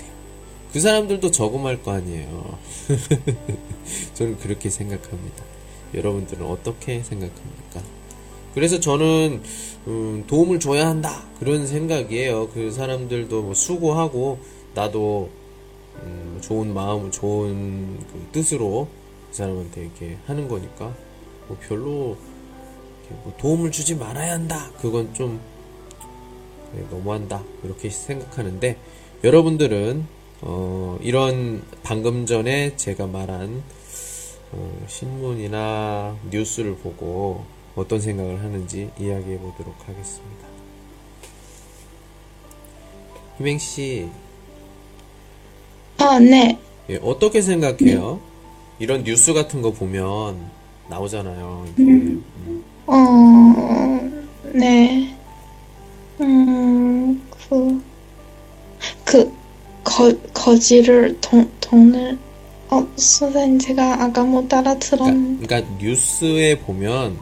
[0.72, 2.58] 그 사람들도 저금할 거 아니에요.
[4.16, 5.44] 저는 그렇게 생각합니다.
[5.94, 7.84] 여러분들은 어떻게 생각합니까?
[8.56, 9.44] 그래서 저는
[9.88, 12.50] 음, 도움을 줘야 한다 그런 생각이에요.
[12.50, 14.40] 그 사람들도 뭐 수고하고
[14.74, 15.30] 나도
[16.02, 18.88] 음, 좋은 마음, 좋은 그 뜻으로
[19.30, 20.94] 그 사람한테 이렇게 하는 거니까
[21.48, 22.18] 뭐 별로
[23.24, 24.72] 뭐 도움을 주지 말아야 한다.
[24.80, 25.40] 그건 좀
[26.74, 27.44] 네, 너무한다.
[27.64, 28.78] 이렇게 생각하는데
[29.24, 30.06] 여러분들은
[30.42, 33.64] 어, 이런 방금 전에 제가 말한
[34.52, 40.48] 어, 신문이나 뉴스를 보고 어떤 생각을 하는지 이야기해 보도록 하겠습니다.
[43.38, 44.10] 희맹 씨,
[45.98, 46.60] 아, 네.
[46.90, 48.20] 예, 어떻게 생각해요?
[48.80, 50.38] 이런 뉴스 같은 거 보면
[50.90, 51.66] 나오잖아요.
[51.74, 51.84] 이게.
[51.84, 52.24] 음.
[52.86, 52.96] 어,
[54.54, 55.16] 네.
[56.20, 57.82] 음, 그,
[59.06, 59.32] 그,
[59.84, 62.18] 거, 거지를 돈, 돈을,
[62.70, 67.18] 어, 선생님, 제가 아까 못 알아들었는데, 그러니까, 그러니까 뉴스에 보면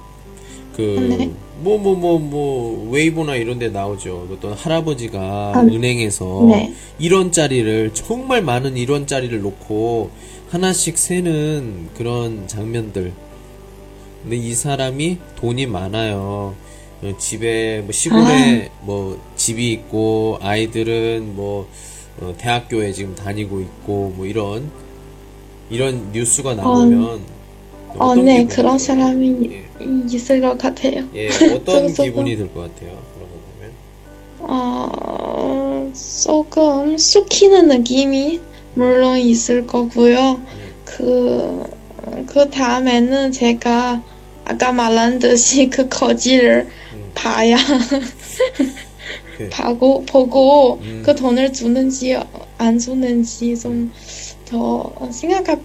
[0.75, 1.31] 그 네.
[1.63, 4.28] 뭐 뭐 뭐 뭐 웨이보나 이런 데 나오죠.
[4.32, 6.74] 어떤 할아버지가 아, 은행에서 네.
[7.00, 10.10] 1원짜리를 정말 많은 1원짜리를 놓고
[10.50, 13.13] 하나씩 세는 그런 장면들.
[14.24, 16.56] 근데 이 사람이 돈이 많아요.
[17.04, 21.67] 어, 집에 뭐 시골에 뭐 집이 있고 아이들은 뭐
[22.19, 24.69] 어, 대학교에 지금 다니고 있고 뭐 이런
[25.69, 27.19] 이런 뉴스가 나오면 어,
[27.97, 28.47] 어떤 네, 기분?
[28.56, 31.04] 그런 사람이 예, 있을 것 같아요.
[31.15, 32.91] 예, 어떤 조금- 기분이 들 것 같아요?
[32.91, 33.27] 거
[33.60, 33.71] 보면.
[34.39, 35.91] 어,
[36.23, 38.39] 조금 쑥히는 느낌이
[38.75, 40.41] 물론 있을 거고요.
[40.86, 41.63] 그,
[42.27, 44.01] 그 다음에는 제가
[44.45, 47.12] 아까 말한 듯이 그 거지를 음.
[47.13, 47.58] 봐야,
[49.38, 51.01] 그- 보고, 보고 음.
[51.06, 52.17] 그 돈을 주는지
[52.58, 53.91] 안 주는지 좀
[54.51, 55.58] 더 생각해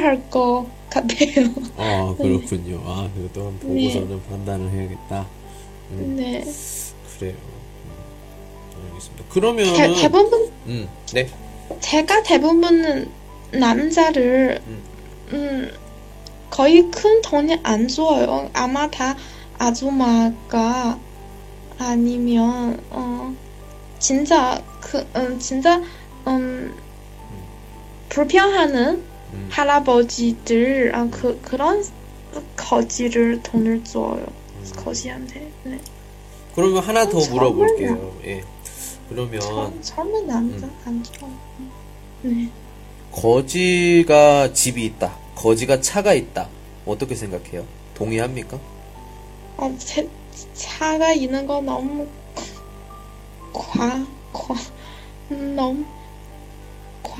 [0.00, 1.46] 할것 같아요.
[1.76, 2.82] 아 그렇군요.
[2.84, 3.88] 아 그것도 한번 네.
[3.88, 5.26] 보고서는 판단을 해야겠다.
[5.92, 6.44] 음, 네.
[7.18, 7.34] 그래요.
[7.84, 9.24] 음, 알겠습니다.
[9.30, 11.28] 그러면 대, 대부분 음, 네.
[11.80, 13.08] 제가 대부분은
[13.52, 14.82] 남자를 음.
[15.32, 15.70] 음
[16.50, 18.50] 거의 큰 돈이 안 줘요.
[18.52, 19.16] 아마 다
[19.58, 20.98] 아줌마가
[21.78, 23.34] 아니면 어
[23.98, 25.76] 진짜 그 음 진짜
[26.26, 26.74] 음 음.
[29.50, 31.84] 할아버지들 아 그 그런
[32.56, 34.24] 거지를 돈을 줘요.
[34.56, 34.72] 음.
[34.76, 35.50] 거지한테.
[35.64, 35.80] 네.
[36.54, 38.16] 그러면 하나 더 어, 물어볼게요.
[38.24, 38.42] 예.
[39.08, 40.76] 그러면 전, 저는 남자 음.
[40.84, 41.28] 안 좋아.
[42.22, 42.48] 네.
[43.12, 45.16] 거지가 집이 있다.
[45.34, 46.48] 거지가 차가 있다.
[46.86, 47.64] 어떻게 생각해요?
[47.94, 48.58] 동의합니까?
[49.56, 50.08] 어, 제,
[50.54, 52.06] 차가 있는 거 너무
[53.52, 54.54] 과, 과,
[55.32, 55.84] 음, 너무
[57.02, 57.16] 과,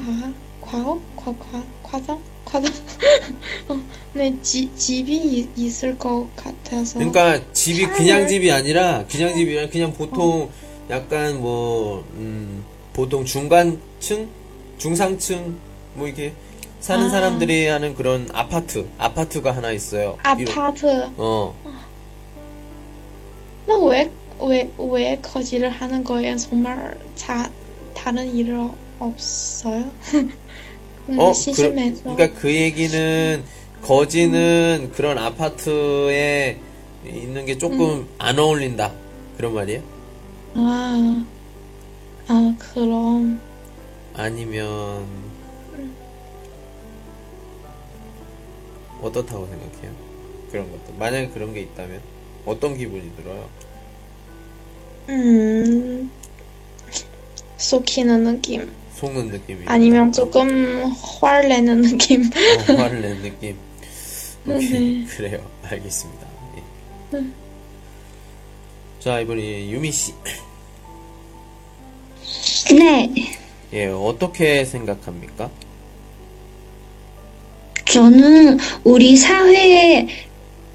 [0.61, 1.01] 과어?
[1.17, 2.21] 과, 과, 과장?
[2.45, 2.73] 과장?
[3.69, 3.81] 어,
[4.13, 6.99] 네, 지, 집이 있, 있을 것 같아서.
[6.99, 10.51] 그러니까 집이 그냥 집이 아니라 그냥 집이 아니라 그냥 보통
[10.89, 14.29] 약간 뭐 음, 보통 중간층,
[14.79, 15.57] 중상층
[15.95, 16.33] 뭐 이렇게
[16.81, 17.11] 사는 아.
[17.11, 20.17] 사람들이 하는 그런 아파트, 아파트가 하나 있어요.
[20.39, 21.11] 이런- 아파트.
[21.17, 21.55] 어,
[23.67, 26.37] 나 왜, 왜, 왜 거지를 하는 거예요?
[26.37, 27.51] 정말 자,
[27.95, 28.57] 다른 일
[28.99, 29.91] 없어요?
[31.11, 31.33] 음, 어.
[31.33, 31.53] 그,
[32.03, 33.43] 그러니까 그 얘기는
[33.83, 36.59] 거지는 그런 아파트에
[37.05, 38.09] 있는 게 조금 음.
[38.19, 38.93] 안 어울린다
[39.37, 39.83] 그런 말이에요?
[40.55, 41.25] 아,
[42.29, 43.41] 아, 그럼.
[44.15, 45.07] 아니면
[49.03, 49.93] 어떻다고 생각해요?
[50.51, 52.01] 그런 것도 만약에 그런 게 있다면
[52.45, 53.49] 어떤 기분이 들어요?
[55.09, 56.11] 음,
[57.57, 58.71] 쏘키는 느낌.
[59.01, 62.25] 속는 느낌이 아니면 조금 화를 내는 느낌.
[62.25, 63.57] 어, 화를 내는 느낌.
[64.47, 65.07] 오케이 네.
[65.17, 66.27] 그래요 알겠습니다.
[67.15, 67.25] 예.
[68.99, 70.13] 자 이번에 유미 씨,
[72.77, 73.11] 네,
[73.73, 75.51] 예 어떻게 생각합니까?
[77.87, 80.09] 저는 우리 사회에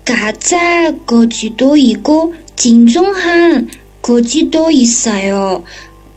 [0.04, 3.70] 가짜 거지도 있고 진정한
[4.02, 5.64] 거지도 있어요.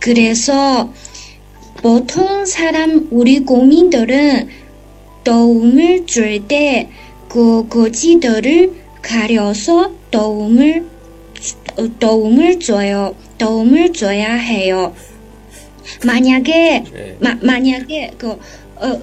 [0.00, 0.90] 그래서
[1.82, 4.48] 보통 사람 우리 국민들은
[5.24, 6.88] 도움을 줄 때
[7.28, 10.86] 그 거지들을 가려서 도움을
[11.76, 13.14] 어, 도움을 줘요.
[13.36, 14.94] 도움을 줘야 해요.
[16.04, 17.16] 만약에 예.
[17.20, 18.30] 마, 만약에 그
[18.76, 19.00] 어,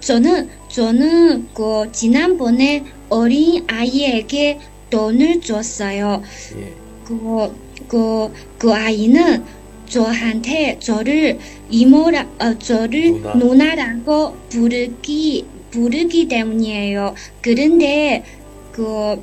[0.00, 6.22] 저는 저는 그 지난번에 어린 아이에게 돈을 줬어요.
[6.58, 6.72] 예.
[7.04, 7.56] 그,
[7.88, 9.42] 그, 그 아이는
[9.86, 11.38] 저한테 저를
[11.70, 13.34] 이모라, 어, 저를 누나.
[13.34, 17.14] 누나 라고 부르기, 부르기 때문이에요.
[17.40, 18.24] 그런데
[18.72, 19.22] 그,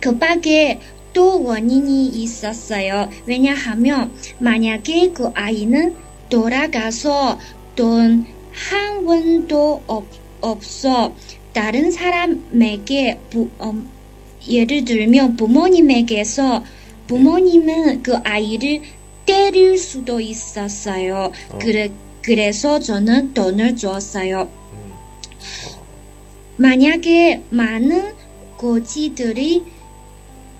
[0.00, 0.80] 그 밖에
[1.12, 3.08] 또 원인이 있었어요.
[3.26, 5.94] 왜냐하면 만약에 그 아이는
[6.28, 7.38] 돌아가서
[7.76, 10.06] 돈 한 원도 없,
[10.40, 11.12] 없어
[11.52, 13.88] 다른 사람에게 부, 음,
[14.48, 16.64] 예를 들면 부모님에게서
[17.08, 18.82] 부모님은 그 아이를
[19.26, 21.32] 때릴 수도 있었어요.
[21.50, 21.58] 어.
[21.58, 21.90] 그래,
[22.22, 24.50] 그래서 저는 돈을 줬어요.
[24.72, 24.92] 음.
[26.56, 28.14] 만약에 많은
[28.56, 29.64] 거지들이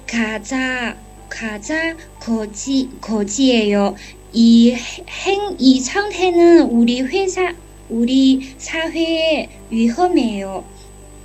[0.07, 0.97] 가자,
[1.29, 3.97] 가자 거지, 거지예요.
[4.33, 7.55] 이 행, 이 상태는 우리 회사,
[7.89, 10.65] 우리 사회에 위험해요.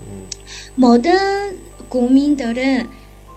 [0.04, 0.30] 음.
[0.76, 2.88] 모든 국민들은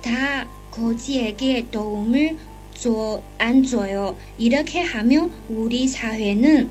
[0.02, 2.36] 다 거지에게 도움을
[2.82, 4.16] 줘, 안 줘요.
[4.38, 6.68] 이렇게 하면 우리 사회는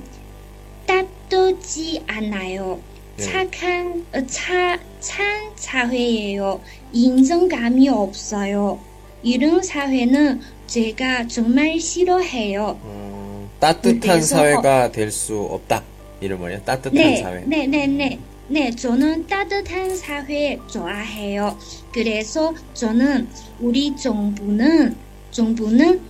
[0.86, 2.82] 따뜻지 않아요.
[3.16, 3.24] 네.
[3.24, 6.60] 착한, 어, 차, 찬 사회예요.
[6.92, 8.78] 인정감이 없어요.
[9.24, 12.78] 이런 사회는 제가 정말 싫어해요.
[12.82, 15.82] 어, 따뜻한 사회가 될 수 없다.
[16.20, 16.60] 이런 말이야.
[16.64, 17.44] 따뜻한 네, 사회.
[17.46, 18.20] 네, 네, 네.
[18.50, 21.58] 네, 저는 따뜻한 사회 좋아해요.
[21.94, 23.30] 그래서 저는
[23.62, 24.94] 우리 정부는,
[25.32, 26.02] 정부는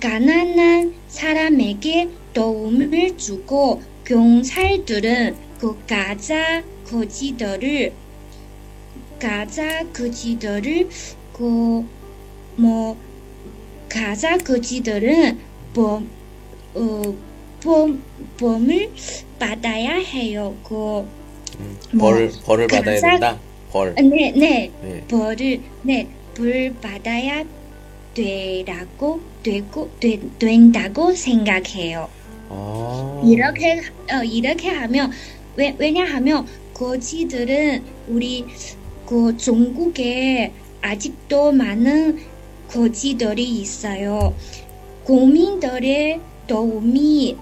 [0.00, 7.92] 가난한 사람에게 도움을 주고 경찰들은 그 가짜 거지들을
[9.18, 10.88] 가짜 거지들을
[11.32, 12.96] 그뭐
[13.88, 15.38] 가짜 거지들은
[15.74, 16.08] 범,
[16.74, 17.02] 어,
[17.62, 18.02] 범,
[18.38, 18.90] 범을
[19.38, 20.54] 받아야 해요.
[20.62, 21.00] 그,
[21.58, 23.40] 음, 뭐, 벌 벌을 받아야 가짜- 된다.
[23.72, 23.94] 벌.
[23.94, 25.04] 네, 네, 네.
[25.08, 27.44] 벌을, 네, 벌 받아야
[28.16, 32.08] 되라고, 되고, 되, 된다고 생각해요.
[32.48, 33.22] 아.
[33.24, 35.12] 이렇게, 어, 이렇게 하면,
[35.56, 38.46] 왜, 왜냐하면, 거지들은 우리,
[39.04, 42.18] 그, 중국에 아직도 많은
[42.68, 44.34] 거지들이 있어요.
[45.04, 47.36] 국민들의 도움이,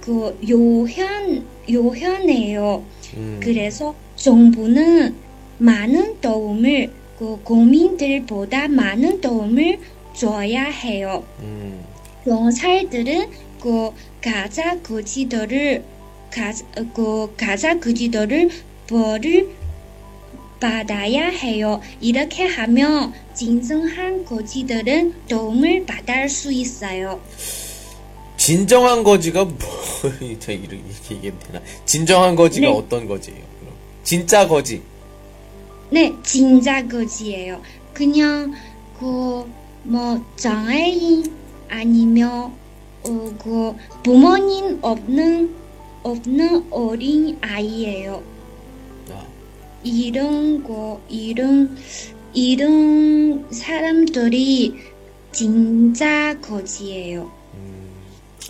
[0.00, 2.84] 그, 요현, 요현해요.
[3.16, 3.40] 음.
[3.42, 5.14] 그래서 정부는
[5.58, 9.80] 많은 도움을 그 국민들보다 많은 도움을
[10.14, 11.24] 줘야 해요.
[11.40, 11.84] 음.
[12.24, 13.90] 경찰들은 그
[14.22, 15.84] 가짜 거지들을
[16.30, 16.52] 가,
[16.94, 18.50] 그 가짜 거지들을
[18.86, 19.48] 벌을
[20.60, 21.80] 받아야 해요.
[22.00, 27.20] 이렇게 하면 진정한 거지들은 도움을 받을 수 있어요.
[28.36, 29.58] 진정한 거지가 뭐,
[30.30, 31.60] 얘기하면 되나?
[31.84, 32.72] 진정한 거지가 네.
[32.72, 33.40] 어떤 거지예요?
[33.60, 33.74] 그럼?
[34.04, 34.82] 진짜 거지.
[35.90, 37.62] 네, 진짜 거지예요.
[37.94, 38.54] 그냥
[38.98, 39.58] 그
[39.88, 41.24] 뭐 장애인
[41.68, 42.52] 아니면
[43.04, 45.54] 어, 그 부모님 없는
[46.02, 48.22] 없는 어린 아이예요.
[49.10, 49.26] 아,
[49.82, 51.76] 이런 거 이런
[52.34, 54.74] 이런 사람들이
[55.32, 57.30] 진짜 거지예요.
[57.54, 57.88] 음.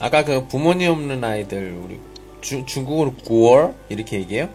[0.01, 2.01] 아까 그 부모님 없는 아이들 우리
[2.41, 4.49] 주, 중국어로 고얼 이렇게 얘기해요?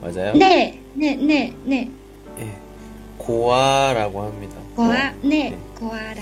[0.00, 0.34] 맞아요?
[0.34, 1.90] 네, 네, 네, 네.
[3.30, 3.36] 예.
[3.36, 4.56] 고아라고 합니다.
[4.76, 5.58] 고아, 네, 네.
[5.78, 6.20] 고아라고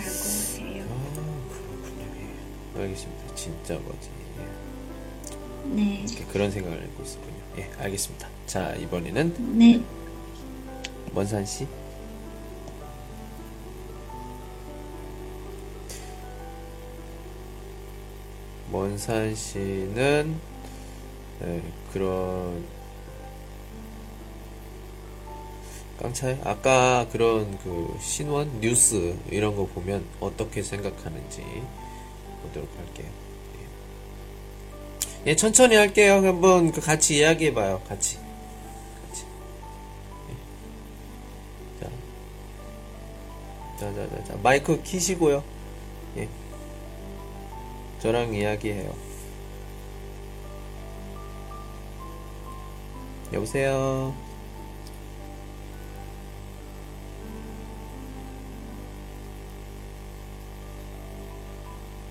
[0.59, 0.85] 해요.
[0.89, 2.05] 아, 그렇군요.
[2.77, 2.83] 예.
[2.83, 3.35] 알겠습니다.
[3.35, 4.11] 진짜 거지.
[4.39, 5.75] 예.
[5.75, 7.35] 네, 이렇게 그런 생각을 하고 있었군요.
[7.59, 8.29] 예, 알겠습니다.
[8.47, 9.81] 자, 이번에는 네.
[11.15, 11.67] 원산 씨.
[18.71, 20.39] 원산 씨는
[21.43, 22.63] 예, 그런
[26.01, 31.43] 깡차이 아까 그런 그 신원 뉴스 이런 거 보면 어떻게 생각하는지
[32.43, 33.09] 보도록 할게요.
[35.27, 36.25] 예, 예, 천천히 할게요.
[36.25, 37.83] 한번 그 같이 이야기해봐요.
[37.89, 38.17] 같이.
[39.09, 39.25] 같이.
[40.31, 40.35] 예.
[41.81, 41.91] 자.
[43.81, 44.39] 자, 자, 자, 자.
[44.41, 45.43] 마이크 키시고요.
[46.19, 46.29] 예.
[48.01, 48.95] 저랑 이야기해요.
[53.33, 54.28] 여보세요.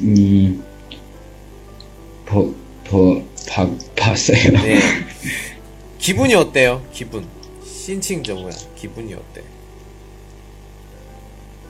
[0.00, 0.64] 음,
[2.26, 4.52] 보, 보, 봐, 봤어요.
[4.52, 4.80] 네.
[5.98, 6.84] 기분이 어때요?
[6.92, 7.26] 기분.
[7.64, 8.52] 신칭 정우야.
[8.76, 9.42] 기분이 어때?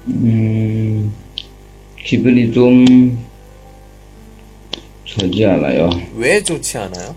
[0.06, 1.12] 음,
[1.98, 3.24] 기분이 좀
[5.04, 5.90] 좋지 않아요.
[6.14, 7.16] 왜 좋지 않아요?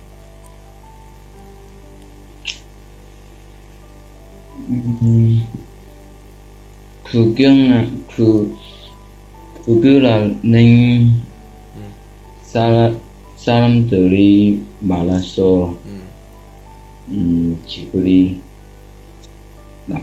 [4.69, 5.47] 음,
[7.03, 8.57] 구경, 그,
[9.68, 11.22] 구경하는
[12.41, 13.01] 사람,
[13.36, 16.07] 사람들이 많아서, 음.
[17.09, 18.41] 음, 기분이
[19.86, 20.01] 나,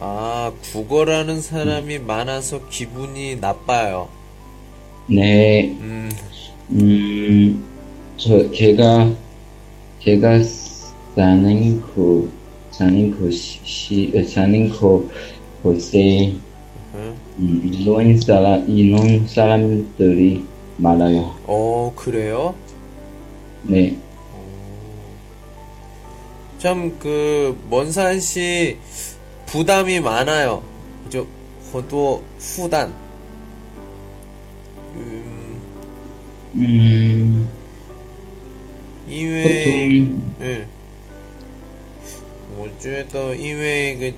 [0.00, 4.08] 아, 국어라는 사람이 많아서 기분이 나빠요.
[5.06, 6.10] 네, 음,
[6.70, 7.64] 음,
[8.16, 9.14] 저, 제가,
[10.02, 10.40] 제가
[11.14, 12.28] 사는 그,
[12.72, 15.08] 사는 그 시, 사는 그
[15.62, 16.34] 곳에,
[16.94, 16.98] 응?
[16.98, 20.45] 음, 이런 사람, 이런 사람들이
[20.77, 21.35] 많아요.
[21.45, 22.55] 어, 그래요?
[23.63, 23.97] 네.
[26.57, 28.77] 참, 그, 먼산 씨,
[29.45, 30.63] 부담이 많아요.
[31.03, 31.27] 그죠?
[31.73, 32.93] 허도 후단.
[34.95, 35.61] 음,
[36.55, 37.47] 음,
[39.07, 40.65] 因为 보통, 嗯，
[42.57, 44.17] 我觉得因为个个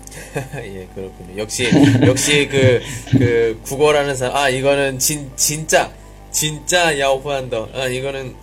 [0.56, 1.38] 예, 그렇군요.
[1.38, 1.68] 역시
[2.06, 2.80] 역시 그
[3.10, 5.92] 그 국어라는 사람 아 이거는 진 진짜
[6.30, 7.68] 진짜 야오프한다.
[7.74, 8.34] 아 이거는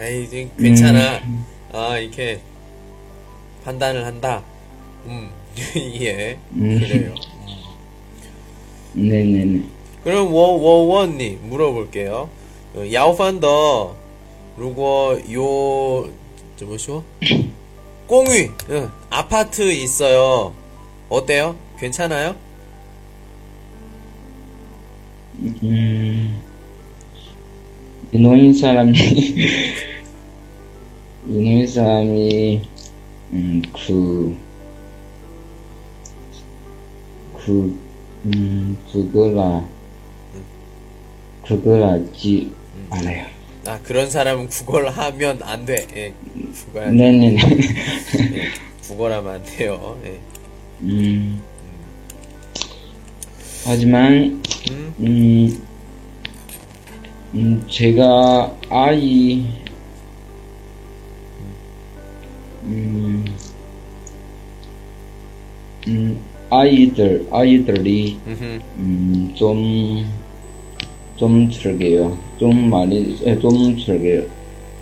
[0.00, 1.20] 에이 이제 괜찮아.
[1.72, 2.40] 아 이렇게
[3.64, 4.42] 판단을 한다.
[5.06, 5.30] 음,
[6.00, 6.78] 예, 음.
[6.80, 7.14] 그래요.
[8.94, 9.62] 네네네.
[10.04, 12.28] 그럼 워워원님 물어볼게요.
[12.74, 13.96] 어, 야오판더
[14.56, 16.08] 如果有
[16.56, 17.02] 怎么说?
[18.08, 20.52] 공유 응, 아파트 있어요.
[21.09, 21.55] 어때요?
[21.77, 22.35] 괜찮아요?
[25.39, 26.41] 음,
[28.11, 28.93] 이노인 사람이,
[31.27, 32.61] 이노인 사람이,
[33.33, 34.37] 음, 그,
[37.45, 37.79] 그,
[38.25, 39.67] 음, 그거라,
[41.45, 42.51] 그걸 하지
[42.89, 43.25] 않아요.
[43.65, 45.87] 아 그런 사람은 국어를 하면 안 돼.
[45.95, 46.13] 예,
[46.65, 47.37] 국어 네네네.
[48.87, 49.97] 국어라면 안 돼요.
[50.05, 50.19] 예.
[50.83, 51.41] 음,
[53.65, 55.63] 하지만, 음, 음,
[57.33, 59.45] 음, 제가 아이,
[62.63, 63.25] 음,
[65.87, 66.19] 음,
[66.49, 68.17] 아이들, 아이들이.
[68.77, 70.05] 음, 좀,
[71.15, 72.17] 좀 즐겨요.
[72.37, 74.23] 좀 많이, 예, 좀 즐겨요.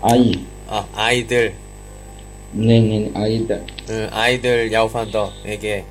[0.00, 0.32] 아이,
[0.68, 1.54] 아 아이들
[2.52, 3.64] 네네, 아이들.
[3.90, 5.84] 응, 아이들 야오판더에게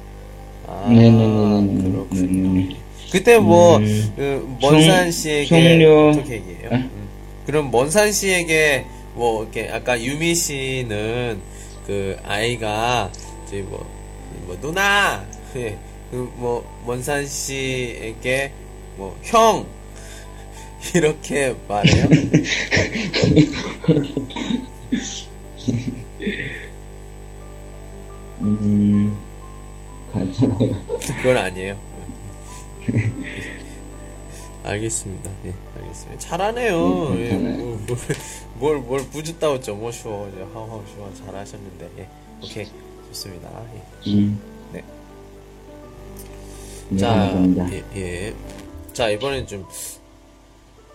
[0.68, 1.89] 아, 네네네네.
[1.91, 2.53] 그렇군요.
[2.53, 2.76] 네네네.
[3.12, 6.70] 그때 뭐 음, 그, 먼산 성- 씨에게 성녀- 어떻게 얘기해요?
[6.72, 6.76] 에?
[6.76, 6.89] 음.
[7.45, 8.86] 그럼 먼산 씨에게
[9.16, 11.39] 뭐 이렇게 아까 유미 씨는
[11.86, 13.12] 그 아이가
[13.45, 13.86] 이제 뭐,
[14.45, 15.26] 뭐 누나
[15.57, 15.76] 예,
[16.12, 18.51] 그뭐 먼산 씨에게
[18.97, 19.66] 뭐 형
[20.95, 22.05] 이렇게 말해요?
[28.41, 29.17] 음.
[31.22, 31.78] 그건 아니에요.
[34.63, 35.32] 알겠습니다.
[35.45, 36.19] 예, 알겠습니다.
[36.19, 37.07] 잘하네요.
[37.07, 37.57] 음, 예, 괜찮아요.
[37.57, 37.97] 뭐, 뭘,
[38.55, 40.30] 뭘, 뭘 뿌듯다고 좀 쉬워.
[40.30, 41.11] 이제 하우하우 쉬워.
[41.13, 41.89] 잘하셨는데.
[41.97, 42.07] 예,
[42.43, 42.67] 오케이.
[43.07, 43.49] 좋습니다.
[44.05, 44.11] 예.
[44.11, 44.39] 음.
[44.72, 44.84] 네.
[46.89, 47.74] 네, 자, 감사합니다.
[47.74, 48.36] 예, 예.
[48.93, 49.65] 자, 이번엔 좀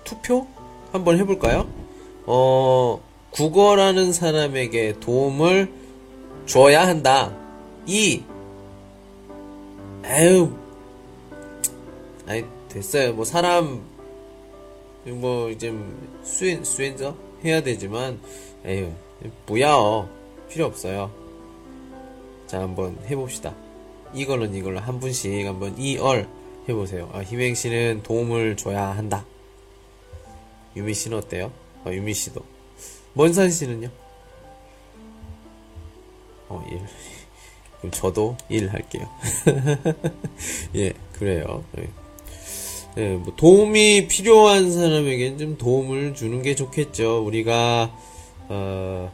[0.05, 0.47] 투표
[0.93, 1.69] 한번 해볼까요?
[2.27, 3.01] 어,
[3.37, 5.71] 국어라는 사람에게 도움을
[6.47, 7.37] 줘야 한다.
[7.85, 8.23] 이,
[10.07, 10.57] 에휴,
[12.27, 13.13] 아니, 됐어요.
[13.13, 13.87] 뭐, 사람,
[15.05, 15.71] 뭐, 이제,
[16.25, 17.15] 수행, 수행자?
[17.45, 18.19] 해야 되지만,
[18.65, 18.93] 에휴,
[19.47, 20.09] 뭐야,
[20.49, 21.13] 필요 없어요.
[22.47, 23.55] 자, 한번 해봅시다.
[24.15, 26.27] 이걸로 이걸로 한 분씩 한번 이얼
[26.71, 27.11] 해보세요.
[27.13, 29.27] 아, 희맹 씨는 도움을 줘야 한다.
[30.75, 31.53] 유미 씨는 어때요?
[31.85, 32.56] 아, 유미 씨도.
[33.17, 33.89] 먼산 씨는요?
[36.51, 36.81] 어, 1.
[37.79, 39.09] 그럼 저도 1 할게요.
[40.77, 41.65] 예, 그래요.
[41.79, 41.89] 예.
[42.99, 47.25] 예, 뭐 도움이 필요한 사람에겐 좀 도움을 주는 게 좋겠죠.
[47.25, 47.91] 우리가
[48.49, 49.11] 어,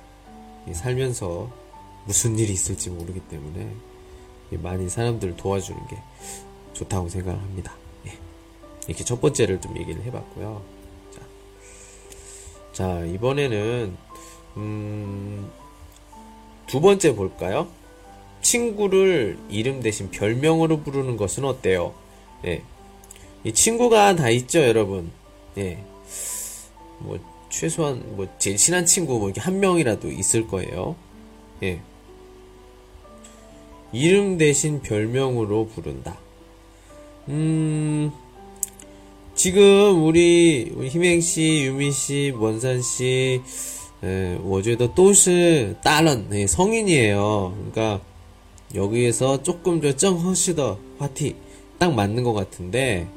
[0.69, 1.49] 이 살면서
[2.05, 3.69] 무슨 일이 있을지 모르기 때문에
[4.51, 5.97] 이 많이 사람들을 도와주는 게
[6.73, 7.73] 좋다고 생각을 합니다.
[8.07, 8.13] 예.
[8.89, 10.72] 이렇게 첫 번째를 좀 얘기를 해봤고요.
[12.73, 13.97] 자, 자 이번에는
[14.57, 15.51] 음,
[16.67, 17.69] 두 번째 볼까요?
[18.43, 21.95] 친구를 이름 대신 별명으로 부르는 것은 어때요?
[22.45, 22.63] 예.
[23.45, 25.11] 이 친구가 다 있죠, 여러분.
[25.59, 25.79] 예.
[26.99, 27.19] 뭐,
[27.49, 30.97] 최소한, 뭐, 제일 친한 친구, 뭐, 이렇게 한 명이라도 있을 거예요.
[31.63, 31.81] 예.
[33.93, 36.19] 이름 대신 별명으로 부른다.
[37.29, 38.13] 음,
[39.36, 43.42] 지금 우리, 우리 희맹씨, 유미씨, 원산씨,
[44.04, 47.54] 에, 我觉得都是大人, 네, 성인이에요.
[47.72, 48.02] 그러니까,
[48.76, 51.36] 여기에서 조금 더正合适的 화티
[51.78, 53.08] 딱 맞는 것 같은데,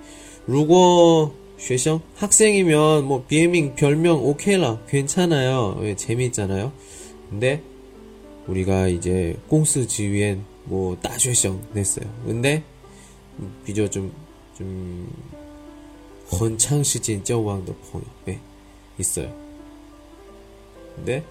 [0.46, 5.78] 如果 学生 학생이면 뭐 비에밍 별명 오케이라 괜찮아요.
[5.82, 6.72] 예, 재미있잖아요.
[7.28, 7.62] 근데
[8.46, 12.06] 우리가 이제 꽁스 지위엔 뭐 따쉐성 냈어요.
[12.26, 12.62] 근데
[13.64, 15.06] 비교 좀좀
[16.32, 18.38] 헌창 시진 저왕도 펑 예,
[18.98, 19.34] 있어요.
[20.96, 21.24] 근데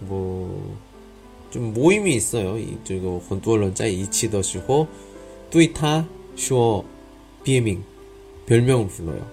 [0.00, 0.88] 뭐
[1.50, 2.58] 좀 모임이 있어요.
[2.58, 4.86] 이这个 很多人在一起的时候
[5.50, 6.04] 对他
[6.36, 6.84] 说
[7.42, 7.82] 别名
[8.46, 9.26] 별명을 불러요.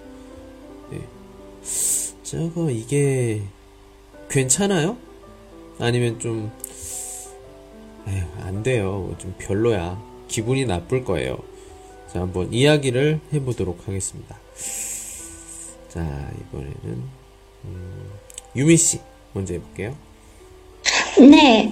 [0.93, 1.02] 예.
[2.24, 3.41] 저거 이게
[4.30, 4.98] 괜찮아요?
[5.78, 6.52] 아니면 좀
[8.08, 9.14] 에휴, 안 돼요.
[9.18, 10.02] 좀 별로야.
[10.28, 11.38] 기분이 나쁠 거예요.
[12.13, 14.37] 자, 한번 이야기를 해보도록 하겠습니다.
[15.89, 17.03] 자, 이번에는
[17.65, 18.11] 음,
[18.57, 19.01] 유미 씨
[19.33, 19.95] 먼저 해볼게요.
[21.19, 21.71] 네,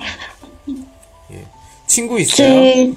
[1.87, 2.37] 친구 있어요?
[2.37, 2.93] 제,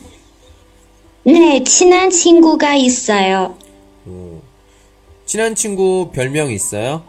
[1.24, 3.58] 네, 친한 친구가 있어요.
[4.06, 4.42] 오.
[5.26, 7.04] 친한 친구 별명 있어요?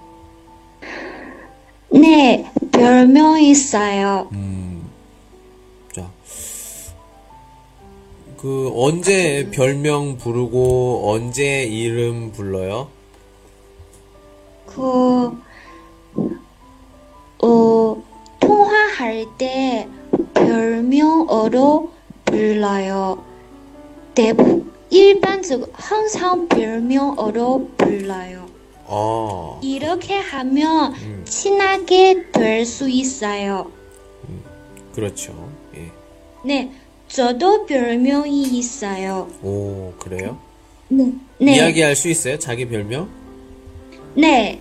[1.91, 4.29] 네, 별명 있어요.
[4.31, 4.39] 자,
[8.43, 12.89] 그 언제 별명 부르고 언제 이름 불러요?
[14.67, 15.31] 그,
[17.41, 18.03] 어,
[18.41, 19.87] 통화할 때
[20.35, 21.93] 별명어로
[22.25, 23.23] 불러요.
[24.17, 28.47] 대부, 일반적으로 항상 별명어로 불러요.
[28.87, 33.71] 어, 이렇게 하면 친하게 될 수 있어요.
[34.97, 35.33] 그렇죠.
[35.77, 35.93] 예.
[36.45, 36.73] 네,
[37.13, 39.29] 저도 별명이 있어요.
[39.43, 40.39] 오, 그래요?
[40.89, 41.13] 네.
[41.39, 41.57] 네.
[41.57, 42.39] 이야기할 수 있어요?
[42.39, 43.09] 자기 별명?
[44.15, 44.59] 네.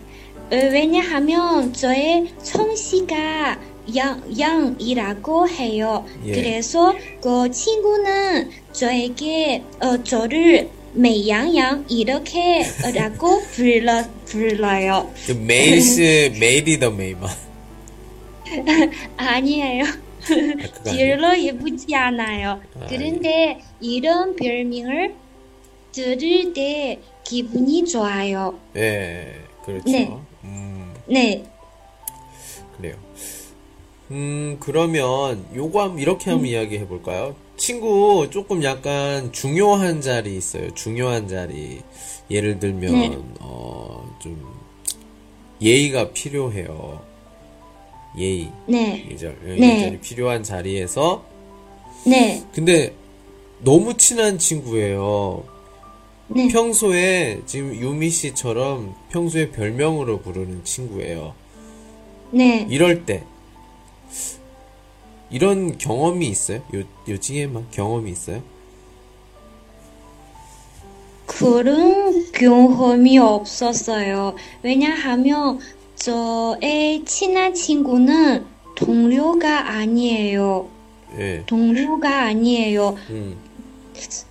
[0.52, 3.58] 어, 왜냐하면 저의 성씨가
[3.96, 6.06] 양, 양이라고 해요.
[6.26, 6.34] 예.
[6.34, 15.10] 그래서 그 친구는 저에게 어, 저를 美羊羊 이렇게 라고 불러, 불러요.
[15.26, 17.30] 그 美是 美丽的 美吗.
[19.16, 19.86] 아니에요.
[20.86, 22.62] 별로 예쁘지 않아요.
[22.80, 25.16] 아, 그런데 이런 별명을
[25.92, 28.58] 들을 때 기분이 좋아요.
[28.76, 29.34] 예,
[29.66, 29.84] 그렇죠.
[29.92, 30.18] 네.
[30.44, 31.44] 음, 네,
[32.78, 32.96] 그래요.
[34.12, 37.36] 음, 그러면 요거 한번 이렇게 한번 이야기해 볼까요?
[37.56, 40.74] 친구 조금 약간 중요한 자리 있어요.
[40.74, 41.82] 중요한 자리.
[42.30, 43.18] 예를 들면 네.
[43.40, 44.42] 어, 좀
[45.62, 47.02] 예의가 필요해요.
[48.18, 48.52] 예의.
[48.68, 49.38] 네, 예절.
[49.44, 49.80] 네.
[49.80, 51.24] 예절이 필요한 자리에서
[52.06, 52.94] 네, 근데
[53.60, 55.44] 너무 친한 친구예요.
[56.28, 56.48] 네.
[56.48, 61.34] 평소에 지금 유미 씨처럼 평소에 별명으로 부르는 친구예요.
[62.32, 62.66] 네.
[62.70, 63.24] 이럴 때
[65.30, 66.62] 이런 경험이 있어요?
[66.76, 68.42] 요 요즘에만 경험이 있어요?
[71.26, 74.36] 그런 경험이 없었어요.
[74.64, 75.60] 왜냐하면
[76.12, 78.44] 저의 친한 친구는
[78.74, 80.68] 동료가 아니에요.
[81.20, 81.44] 예.
[81.46, 82.96] 동료가 아니에요.
[83.12, 83.36] 음.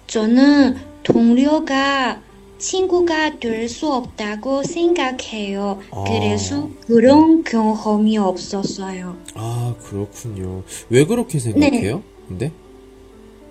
[0.08, 2.20] 저는 동료가
[2.58, 5.80] 친구가 될 수 없다고 생각해요.
[5.92, 6.04] 아.
[6.08, 9.16] 그래서 그런 경험이 없었어요.
[9.36, 10.64] 아, 그렇군요.
[10.88, 12.02] 왜 그렇게 생각해요?
[12.26, 12.50] 근데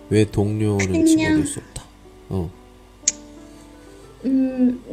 [0.09, 0.87] 왜 동료는 네.
[0.87, 1.83] 그냥- 친구가 될 수 없다?
[2.31, 2.49] 어.
[4.25, 4.83] 음,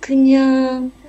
[0.00, 1.03] 그냥, 어,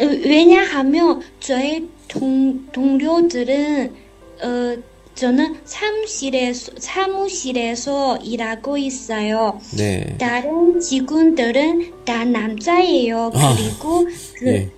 [0.00, 3.94] 왜냐하면 저의 동, 동료들은,
[4.42, 4.76] 어,
[5.14, 9.60] 저는 사무실에서, 사무실에서 일하고 있어요.
[9.76, 10.16] 네.
[10.18, 13.32] 다른 직원들은 다 남자예요.
[13.34, 14.70] 아, 그리고, 그, 예.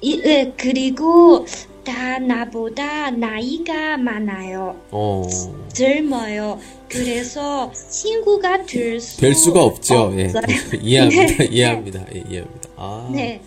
[0.00, 1.44] 이, 예, 그리고
[1.82, 4.76] 다 나보다 나이가 많아요.
[4.90, 5.26] 어.
[5.72, 6.60] 젊어요.
[6.88, 10.12] 그래서 친구가 될 수, 될 수가 없죠.
[10.16, 10.32] 예.
[10.80, 11.44] 이해합니다.
[11.50, 12.04] 이해합니다.
[12.14, 12.68] 예, 이해합니다.
[12.76, 13.10] 아.
[13.12, 13.40] 네.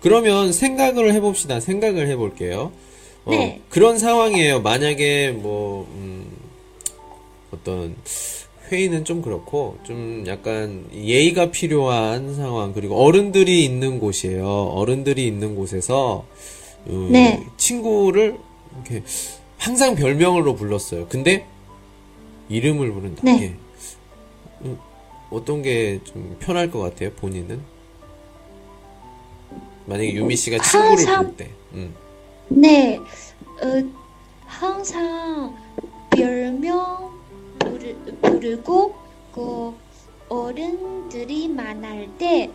[0.00, 1.60] 그러면 생각을 해봅시다.
[1.60, 2.72] 생각을 해볼게요.
[3.26, 3.60] 어, 네.
[3.68, 4.60] 그런 상황이에요.
[4.62, 6.26] 만약에 뭐 음,
[7.50, 7.94] 어떤
[8.70, 14.46] 회의는 좀 그렇고 좀 약간 예의가 필요한 상황 그리고 어른들이 있는 곳이에요.
[14.48, 16.24] 어른들이 있는 곳에서
[16.88, 17.44] 음, 네.
[17.56, 18.38] 친구를
[18.74, 19.02] 이렇게
[19.58, 21.06] 항상 별명으로 불렀어요.
[21.08, 21.44] 근데
[22.48, 23.20] 이름을 부른다.
[23.24, 23.38] 네.
[23.42, 23.54] 예.
[24.64, 24.78] 음,
[25.30, 27.60] 어떤 게 좀 편할 것 같아요, 본인은?
[29.90, 31.94] 만약에 유미 씨가 친구를 항상- 부를 때, 음.
[32.48, 32.96] 네,
[33.60, 33.82] 어,
[34.46, 35.56] 항상
[36.10, 37.10] 별명
[37.58, 38.94] 부르, 부르고,
[39.34, 39.74] 그,
[40.28, 42.48] 어른들이 만날 때,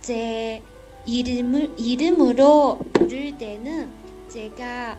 [0.00, 0.60] 제
[1.06, 3.88] 이름을, 이름으로 부를 때는
[4.28, 4.98] 제가,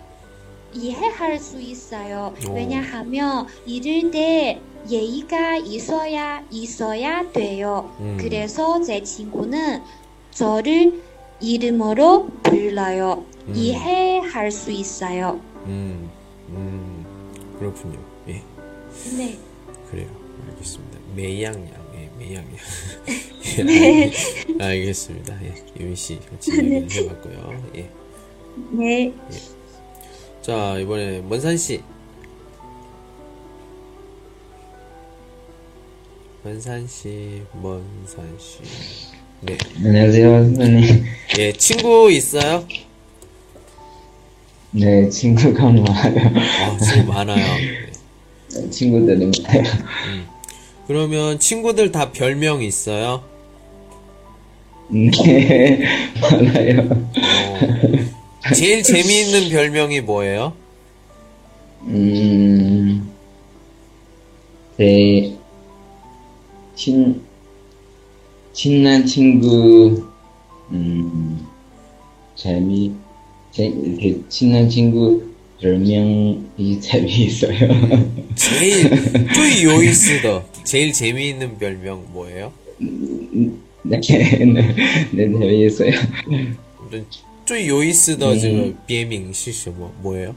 [0.73, 2.33] 이해할 수 있어요.
[2.47, 2.53] 오.
[2.53, 4.59] 왜냐하면 이럴 때
[4.89, 7.93] 예의가 있어야 있어야 돼요.
[7.99, 8.17] 음.
[8.19, 9.81] 그래서 제 친구는
[10.31, 11.01] 저를
[11.39, 13.25] 이름으로 불러요.
[13.47, 13.53] 음.
[13.55, 15.39] 이해할 수 있어요.
[15.65, 16.09] 음,
[16.49, 17.05] 음,
[17.59, 17.99] 그렇군요.
[18.27, 18.41] 예,
[19.17, 19.37] 네.
[19.89, 20.07] 그래요.
[20.49, 20.97] 알겠습니다.
[21.15, 22.51] 매양양, 예, 매양양.
[23.65, 24.11] 네.
[24.59, 25.43] 알- 알겠습니다.
[25.45, 27.63] 예, 유미 씨 같이 얘기를 해봤고요.
[27.75, 27.89] 예.
[28.71, 29.13] 네.
[30.41, 31.81] 자, 이번에 먼산 씨.
[36.43, 38.59] 먼산 씨, 먼산 씨.
[39.41, 39.57] 네.
[39.83, 41.05] 안녕하세요, 선생님.
[41.37, 42.65] 예, 친구 있어요?
[44.71, 46.31] 네, 친구가 많아요.
[46.35, 47.45] 아, 친구 많아요.
[48.53, 48.69] 네.
[48.69, 49.63] 친구들이 많아요.
[50.87, 53.23] 그러면 친구들 다 별명 있어요?
[54.89, 55.83] 네,
[56.21, 56.89] 많아요.
[56.89, 60.53] 어, 제일 재미있는 별명이 뭐예요?
[61.83, 63.07] 음,
[64.77, 65.35] 제
[66.75, 67.21] 친,
[68.56, 70.06] 친한 친구,
[70.70, 71.46] 음,
[72.36, 72.92] 재미,
[73.50, 75.22] 제, 그 친한 친구
[75.60, 77.58] 별명이 재미있어요.
[78.34, 78.90] 제일,
[79.32, 80.44] 쭈이 요이스더.
[80.64, 82.52] 제일 재미있는 별명 뭐예요?
[82.78, 84.74] 네, 네,
[85.12, 85.92] 네, 재미있어요.
[87.44, 89.90] 最有意思的这个别名是什么？
[90.02, 90.34] 뭐예요？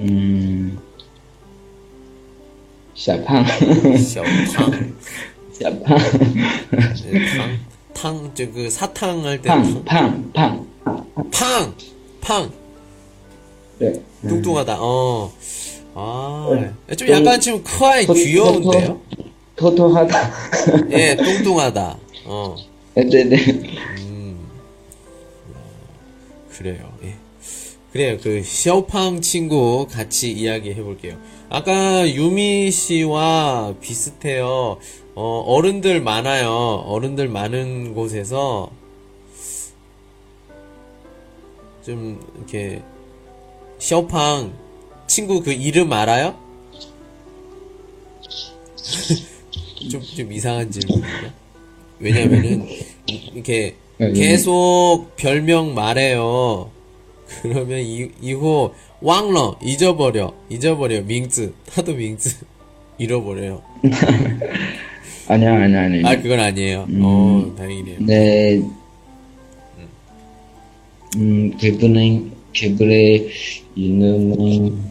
[0.00, 0.76] 음,
[2.94, 3.44] 小胖,
[3.96, 4.92] 小汤，小胖,
[7.93, 9.49] 팡, 저그 사탕 할 때.
[9.49, 10.67] 팡, 팡, 팡.
[11.31, 11.75] 팡!
[12.21, 12.51] 팡!
[13.79, 13.93] 네.
[14.21, 15.31] 뚱뚱하다, 어.
[15.93, 16.95] 아, 네.
[16.95, 19.01] 좀 약간 지금 크아이 귀여운데요?
[19.55, 20.31] 토토하다.
[20.91, 21.97] 예, 뚱뚱하다.
[22.25, 22.55] 어.
[22.95, 23.35] 네네.
[23.99, 24.49] 음.
[25.47, 26.57] 네.
[26.57, 26.91] 그래요.
[27.03, 27.15] 예.
[27.91, 28.17] 그래요.
[28.21, 31.17] 그 쇼팡 친구 같이 이야기 해볼게요.
[31.49, 34.77] 아까 유미 씨와 비슷해요.
[35.15, 36.51] 어, 어른들 많아요.
[36.85, 38.71] 어른들 많은 곳에서
[41.85, 42.81] 좀 이렇게
[43.79, 44.53] 샤오팡
[45.07, 46.39] 친구 그 이름 알아요?
[49.91, 51.31] 좀, 좀 이상한 질문이에요.
[51.99, 52.67] 왜냐면은,
[53.07, 54.11] 이렇게 예.
[54.13, 56.71] 계속 별명 말해요.
[57.41, 62.37] 그러면 이, 이후, 왕러, 잊어버려, 잊어버려, 밍즈, 하도 밍즈,
[62.97, 63.61] 잃어버려요.
[65.31, 66.09] 아니야, 아니야, 아니야.
[66.09, 66.87] 아, 그건 아니에요.
[67.01, 67.97] 어, 다행이네요.
[68.01, 68.61] 네.
[71.15, 73.29] 음, 그분은, 그분의
[73.75, 74.83] 이름은,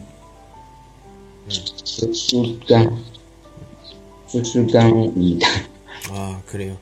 [1.47, 2.97] 수수깡,
[4.25, 5.47] 수수깡입니다.
[6.09, 6.75] 아, 그래요.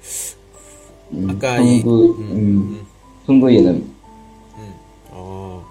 [1.11, 2.85] 음, 아까 이- 한국, 음, 음,
[3.25, 3.93] 한국 이름.
[5.09, 5.65] 어,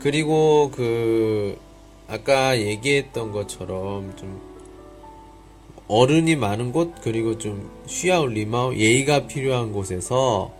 [0.00, 1.58] 그리고 그,
[2.06, 4.40] 아까 얘기했던 것처럼 좀,
[5.88, 10.52] 어른이 많은 곳, 그리고 좀, 쉬아우 리마우, 예의가 필요한 곳에서,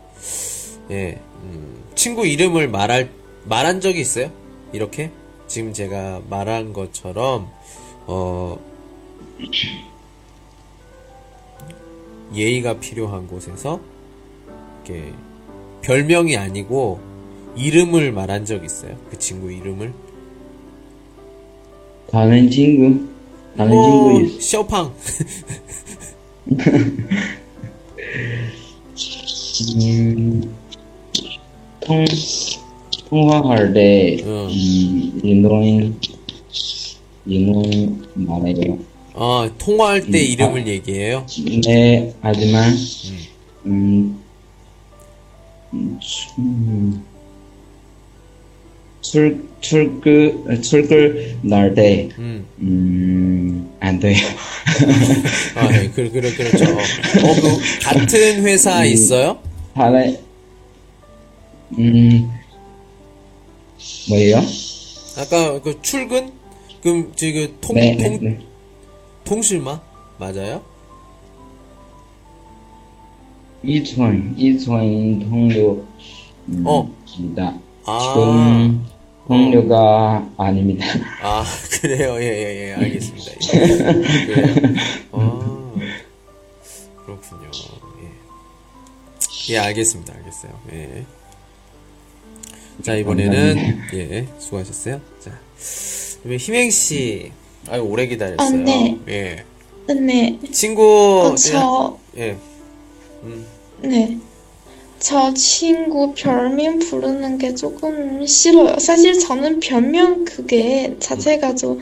[0.90, 3.10] 예, 음, 친구 이름을 말할,
[3.44, 4.30] 말한 적이 있어요?
[4.72, 5.10] 이렇게?
[5.46, 7.48] 지금 제가 말한 것처럼,
[8.06, 8.58] 어,
[12.34, 13.80] 예의가 필요한 곳에서,
[14.84, 15.12] 이렇게,
[15.82, 17.00] 별명이 아니고,
[17.54, 18.96] 이름을 말한 적 있어요?
[19.10, 19.92] 그 친구 이름을?
[22.10, 23.06] 다른 친구,
[23.56, 24.40] 다른 친구 어, 있어.
[24.40, 24.94] 셔팡.
[29.76, 30.54] 음,
[31.80, 32.04] 통,
[33.08, 34.48] 통화할 때, 응.
[34.48, 35.94] 음, 인동,
[37.26, 38.78] 인동 말해요.
[39.14, 41.26] 어, 통화할 때 이름을 얘기해요?
[41.66, 42.72] 네, 하지만,
[43.66, 44.22] 음,
[45.74, 46.00] 음,
[46.38, 47.04] 음,
[49.10, 52.44] 출, 출근, 출근 날 때, 음.
[52.58, 54.18] 음, 안 돼요.
[55.56, 56.64] 아, 네, 그, 그, 그렇죠.
[56.64, 59.38] 어, 그, 같은 회사 있어요?
[59.72, 60.18] 다른,
[61.78, 62.30] 음,
[64.10, 64.42] 뭐예요?
[65.16, 66.30] 아까 그 출근?
[66.82, 68.38] 그럼 지금 통, 네, 네, 통, 네.
[69.24, 69.80] 통실마?
[70.18, 70.62] 맞아요?
[73.62, 75.82] 이천, 이천 통료,
[76.48, 76.90] 음, 어.
[77.18, 77.58] 입니다.
[77.86, 77.98] 아.
[77.98, 78.97] 지
[79.28, 80.86] 금 통료가 아닙니다.
[81.22, 81.44] 아,
[81.82, 82.16] 그래요.
[82.18, 82.74] 예, 예, 예.
[82.74, 83.32] 알겠습니다.
[83.32, 83.76] 예.
[84.26, 84.54] 그래요.
[85.12, 85.70] 아,
[87.04, 87.50] 그렇군요.
[88.02, 89.52] 예.
[89.52, 90.14] 예, 알겠습니다.
[90.14, 90.60] 알겠어요.
[90.72, 91.04] 예.
[92.82, 95.00] 자, 이번에는, 예, 수고하셨어요.
[95.20, 95.38] 자,
[96.22, 97.32] 그러면 희맹씨.
[97.68, 98.46] 아유, 오래 기다렸어요.
[98.46, 98.98] 아, 네.
[99.08, 99.44] 예.
[99.92, 100.38] 네.
[100.52, 102.34] 친구, 어, 저, 예.
[103.82, 104.18] 네.
[104.98, 108.78] 저 친구 별명 부르는 게 조금 싫어요.
[108.78, 111.80] 사실 저는 별명 그게 자체가 좀,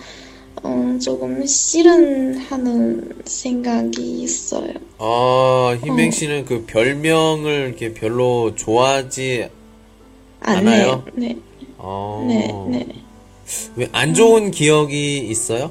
[0.63, 4.73] 어, 조금 싫은 하는 생각이 있어요.
[4.99, 9.49] 아, 희맹 씨는 그 별명을 이렇게 별로 좋아하지
[10.41, 11.05] 아, 않아요?
[11.15, 11.37] 네, 네,
[11.79, 12.25] 어.
[12.29, 12.87] 네, 네.
[13.77, 15.71] 왜안 좋은 기억이 있어요?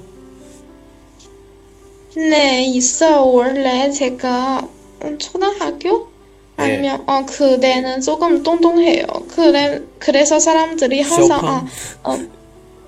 [2.16, 3.26] 네, 있어요.
[3.26, 4.68] 원래 제가
[5.04, 6.15] 음, 초등학교?
[6.58, 9.06] 아니면, 어, 그때는 조금 똥똥해요.
[9.30, 11.68] 그래, 그래서 사람들이 항상, 쇼팡?
[12.04, 12.20] 아, 어,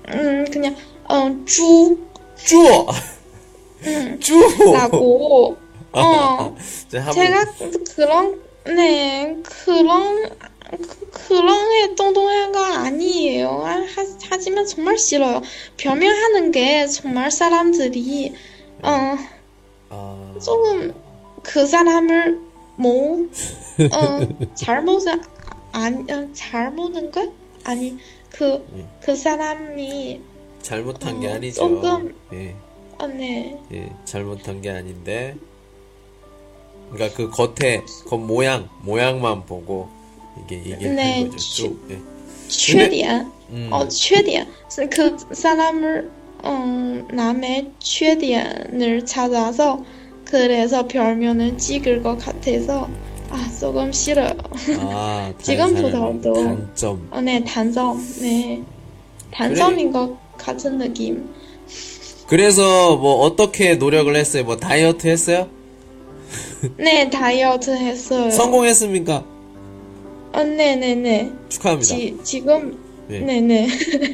[0.08, 0.74] 음, 그냥,
[1.08, 1.98] 어, 猪,
[2.36, 2.86] 쭈!
[3.86, 4.38] 음, 쭈!
[4.72, 5.56] 라고,
[5.92, 6.56] 어,
[6.88, 7.44] 자, 한번 제가
[7.94, 10.30] 그런, 네, 그런,
[10.70, 13.62] 그, 그런 애 똥똥한 거 아니에요.
[13.64, 15.42] 아, 하, 하지만 정말 싫어요.
[15.76, 18.34] 변명하는 게 정말 사람들이,
[18.82, 19.16] 어,
[19.90, 20.94] 아, 조금
[21.42, 23.27] 그 사람을 뭐,
[23.91, 25.21] 어, 잘못은
[25.71, 27.31] 아니, 어, 잘못은 것?
[27.63, 27.97] 아니,
[28.31, 28.65] 그,
[29.01, 30.21] 그 사람이,
[30.61, 31.61] 잘못한 게 어, 아니죠.
[31.61, 32.55] 조금- 예,
[32.97, 35.35] 어, 네, 예, 잘못한 게 아닌데.
[36.91, 39.89] 그러니까 그 겉에, 겉 모양, 모양만 보고
[40.43, 41.37] 이게 얘기를 네, 하는 거죠.
[41.37, 41.87] 주- 쭉.
[41.91, 41.99] 예.
[42.49, 44.45] 缺点, 음, 어, 缺点.
[44.91, 46.11] 그 사람을,
[46.45, 48.45] 음, 남의缺点
[48.81, 49.83] 을 찾아서,
[50.30, 52.88] 그래서 별명을 찍을 것 같아서,
[53.30, 54.30] 아, 조금 싫어요.
[54.80, 55.32] 아.
[55.40, 57.08] 사람의 단점.
[57.10, 58.62] 어, 네, 단점, 네.
[59.32, 61.28] 단점인 것 같은 느낌.
[62.26, 64.44] 그래서 뭐 어떻게 노력을 했어요?
[64.44, 65.48] 뭐 다이어트 했어요?
[66.76, 68.30] 네, 다이어트 했어요.
[68.30, 69.24] 성공했습니까?
[70.34, 71.32] 어, 네네네.
[71.48, 71.94] 축하합니다.
[71.94, 73.20] 지, 지금, 네.
[73.20, 73.68] 네네.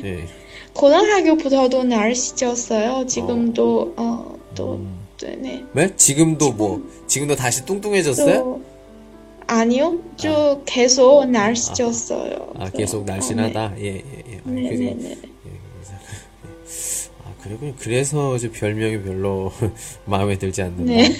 [0.05, 0.29] 예.
[0.75, 3.07] 고등학교부터도 날씨 쪘어요.
[3.09, 4.94] 지금도, 어, 또, 음.
[5.21, 5.65] 네네.
[5.73, 5.97] 네?
[5.97, 8.39] 지금도 뭐 지금도 다시 뚱뚱해졌어요?
[8.39, 8.63] 또,
[9.47, 9.99] 아니요.
[10.17, 12.61] 쭉 계속 날씨 쪘어요.
[12.61, 13.75] 아 계속 날씬하다.
[13.79, 14.37] 예, 예, 예.
[14.39, 15.11] 아, 그래서- 네네네.
[15.11, 15.17] 예,
[15.77, 19.53] 그래서- 아, 그리고 그래서 저 별명이 별로
[20.07, 20.85] 마음에 들지 않는다.
[20.85, 21.11] 네.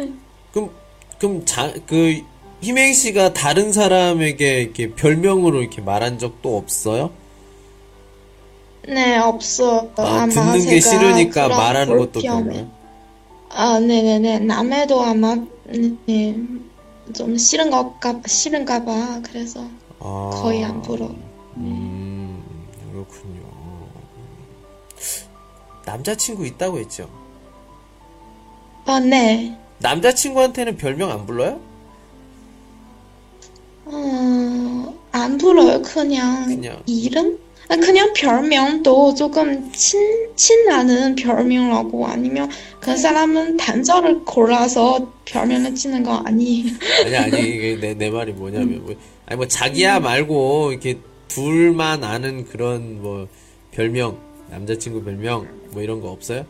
[0.00, 0.20] 음.
[0.52, 0.70] 그럼
[1.18, 2.20] 그럼 자, 그
[2.62, 7.10] 희맹 씨가 다른 사람에게 이렇게 별명으로 이렇게 말한 적도 없어요?
[8.86, 9.88] 네, 없어.
[9.96, 12.44] 아, 아마 듣는 게 제가 싫으니까 그런 말하는 것도 불편해.
[12.44, 12.70] 별로요?
[13.50, 14.40] 아, 네네네.
[14.40, 15.36] 남해도 아마,
[16.06, 16.36] 네,
[17.14, 17.94] 좀 싫은가,
[18.26, 19.20] 싫은가 봐.
[19.24, 19.64] 그래서
[19.98, 21.10] 아, 거의 안 불어.
[21.56, 22.42] 음,
[22.92, 23.46] 그렇군요.
[25.84, 27.08] 남자친구 있다고 했죠?
[28.84, 29.56] 아, 네.
[29.78, 31.60] 남자친구한테는 별명 안 불러요?
[33.86, 35.82] 어, 안 불어요.
[35.82, 36.82] 그냥, 그냥.
[36.86, 37.38] 이름?
[37.68, 40.00] 아, 그냥 별명도 조금 친,
[40.36, 42.48] 친나는 별명이라고 아니면
[42.80, 46.64] 그 사람은 단절을 골라서 별명을 치는 거 아니에요.
[47.04, 48.94] 아니, 아니, 이게 내, 내 말이 뭐냐면, 뭐,
[49.26, 53.26] 아니, 뭐, 자기야 말고, 이렇게 둘만 아는 그런, 뭐,
[53.72, 56.46] 별명, 남자친구 별명, 뭐, 이런 거 없어요?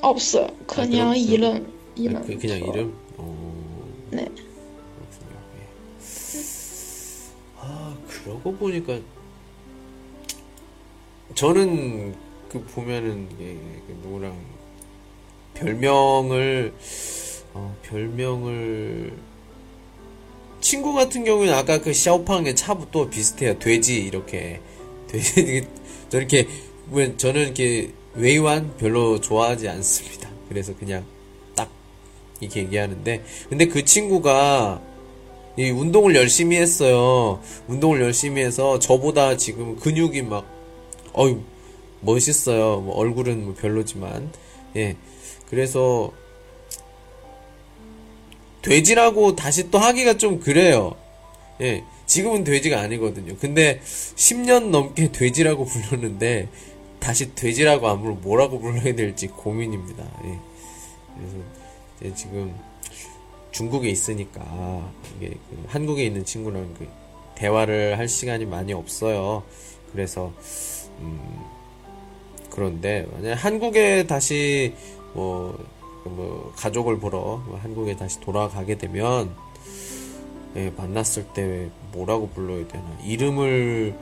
[0.00, 0.46] 없어요.
[0.68, 1.32] 그냥 그렇죠.
[1.32, 2.22] 이름, 이름.
[2.24, 2.94] 그, 그냥 저- 이름?
[3.16, 4.24] 어, 네.
[4.24, 5.40] 그렇군요.
[5.58, 5.66] 예.
[7.60, 9.00] 아, 그러고 보니까,
[11.38, 12.16] 저는,
[12.48, 13.54] 그, 보면은, 예,
[13.86, 14.36] 그 누구랑,
[15.54, 16.74] 별명을,
[17.54, 19.12] 어, 별명을,
[20.60, 23.56] 친구 같은 경우에는 아까 그 샤오팡의 차부터 비슷해요.
[23.60, 24.60] 돼지, 이렇게.
[25.06, 25.64] 돼지,
[26.08, 26.48] 저렇게,
[26.90, 30.28] 왜 저는 이렇게 외유한 별로 좋아하지 않습니다.
[30.48, 31.04] 그래서 그냥
[31.54, 31.70] 딱
[32.40, 34.82] 이렇게 얘기하는데, 근데 그 친구가
[35.56, 37.40] 이 운동을 열심히 했어요.
[37.68, 40.57] 운동을 열심히 해서 저보다 지금 근육이 막,
[41.16, 41.40] 어유
[42.00, 42.80] 멋있어요.
[42.80, 44.32] 뭐 얼굴은 뭐 별로지만,
[44.76, 44.96] 예.
[45.48, 46.12] 그래서
[48.62, 50.94] 돼지라고 다시 또 하기가 좀 그래요.
[51.60, 51.84] 예.
[52.06, 53.36] 지금은 돼지가 아니거든요.
[53.36, 56.48] 근데 10년 넘게 돼지라고 불렀는데
[57.00, 60.04] 다시 돼지라고 안 부르고 뭐라고 불러야 될지 고민입니다.
[60.24, 60.38] 예.
[61.98, 62.54] 그래서 지금
[63.50, 66.88] 중국에 있으니까 이게 그 한국에 있는 친구랑 그
[67.34, 69.42] 대화를 할 시간이 많이 없어요.
[69.92, 70.32] 그래서
[71.00, 71.44] 음
[72.50, 74.74] 그런데 만약 한국에 다시
[75.14, 75.56] 뭐,
[76.04, 79.34] 뭐 가족을 보러 뭐 한국에 다시 돌아가게 되면
[80.56, 83.94] 예, 만났을 때 뭐라고 불러야 되나 이름을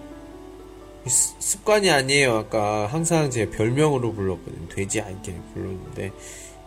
[1.07, 2.35] 습- 습관이 아니에요.
[2.35, 4.69] 아까 항상 제 별명으로 불렀거든요.
[4.69, 6.13] 돼지 않게 불렀는데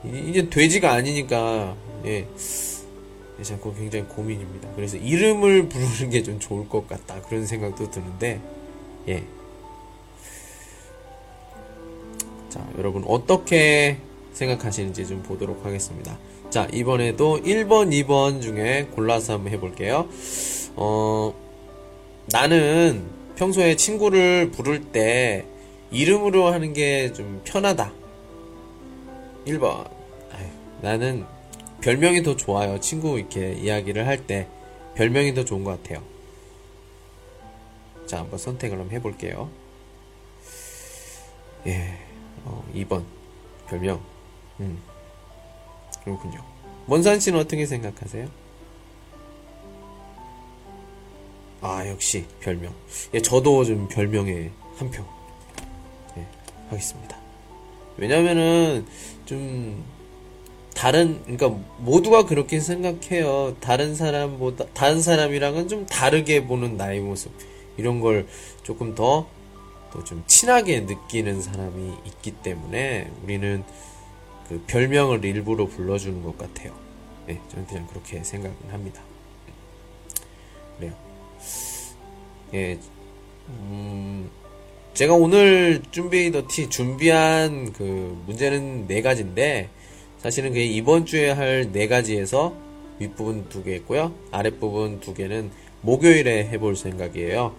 [0.05, 1.75] 이- 이제 돼지가 아니니까
[2.05, 2.27] 예,
[3.39, 4.69] 예, 자꾸 굉장히 고민입니다.
[4.75, 8.39] 그래서 이름을 부르는 게 좀 좋을 것 같다 그런 생각도 드는데
[9.07, 9.23] 예.
[12.49, 13.97] 자 여러분 어떻게
[14.33, 16.17] 생각하시는지 좀 보도록 하겠습니다.
[16.49, 20.07] 자, 이번에도 1번, 2번 중에 골라서 한번 해볼게요.
[20.75, 21.33] 어,
[22.31, 25.45] 나는 평소에 친구를 부를 때
[25.91, 27.91] 이름으로 하는 게 좀 편하다.
[29.45, 29.89] 1번.
[30.31, 30.47] 아유,
[30.81, 31.25] 나는
[31.81, 32.79] 별명이 더 좋아요.
[32.79, 34.47] 친구 이렇게 이야기를 할 때
[34.95, 36.03] 별명이 더 좋은 것 같아요.
[38.07, 39.49] 자, 한번 선택을 한번 해볼게요.
[41.67, 41.93] 예,
[42.45, 43.03] 어, 2번.
[43.67, 44.01] 별명.
[44.59, 44.79] 음,
[46.03, 46.43] 그렇군요.
[46.87, 48.27] 원산 씨는 어떻게 생각하세요?
[51.61, 52.73] 아, 역시 별명.
[53.13, 55.03] 예, 저도 좀 별명에 한 표.
[56.17, 56.25] 예,
[56.69, 57.17] 하겠습니다.
[57.97, 58.85] 왜냐면은
[59.25, 59.83] 좀
[60.73, 63.57] 다른 그러니까 모두가 그렇게 생각해요.
[63.59, 67.31] 다른 사람보다 다른 사람이랑은 좀 다르게 보는 나의 모습
[67.75, 68.25] 이런 걸
[68.63, 69.27] 조금 더
[69.91, 73.63] 또 좀 친하게 느끼는 사람이 있기 때문에 우리는
[74.47, 76.73] 그 별명을 일부러 불러주는 것 같아요.
[77.27, 79.01] 네, 저는 그냥 그렇게 생각을 합니다.
[80.77, 80.93] 그래요.
[82.53, 82.79] 예,
[83.49, 84.29] 음,
[84.93, 89.69] 제가 오늘 준비 더티 준비한 그 문제는 네 가지인데
[90.17, 92.53] 사실은 그 이번 주에 할 네 가지에서
[92.99, 94.13] 윗부분 두 개 있고요.
[94.31, 97.55] 아랫부분 두 개는 목요일에 해볼 생각이에요.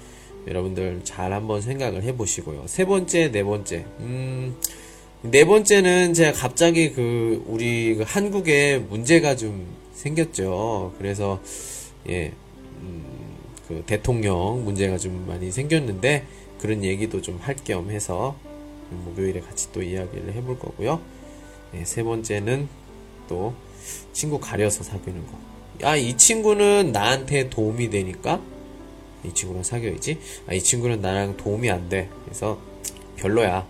[0.47, 2.65] 여러분들 잘 한번 생각을 해보시고요.
[2.67, 3.85] 세 번째, 네 번째.
[4.01, 4.57] 음,
[5.23, 10.95] 네 번째는 제가 갑자기 그 우리 그 한국에 문제가 좀 생겼죠.
[10.99, 11.41] 그래서
[12.09, 12.33] 예,
[12.81, 13.05] 음,
[13.69, 16.25] 그 대통령 문제가 좀 많이 생겼는데
[16.59, 18.37] 그런 얘기도 좀 할 겸 해서
[18.91, 21.01] 목요일에 같이 또 이야기를 해볼 거고요.
[21.75, 22.69] 예, 세 번째는
[23.29, 23.55] 또
[24.13, 25.39] 친구 가려서 사귀는 거.
[25.87, 28.41] 야, 이 친구는 나한테 도움이 되니까
[29.25, 30.19] 이 친구랑 사귀어야지.
[30.49, 32.09] 아, 이 친구는 나랑 도움이 안 돼.
[32.25, 32.59] 그래서
[33.17, 33.67] 별로야.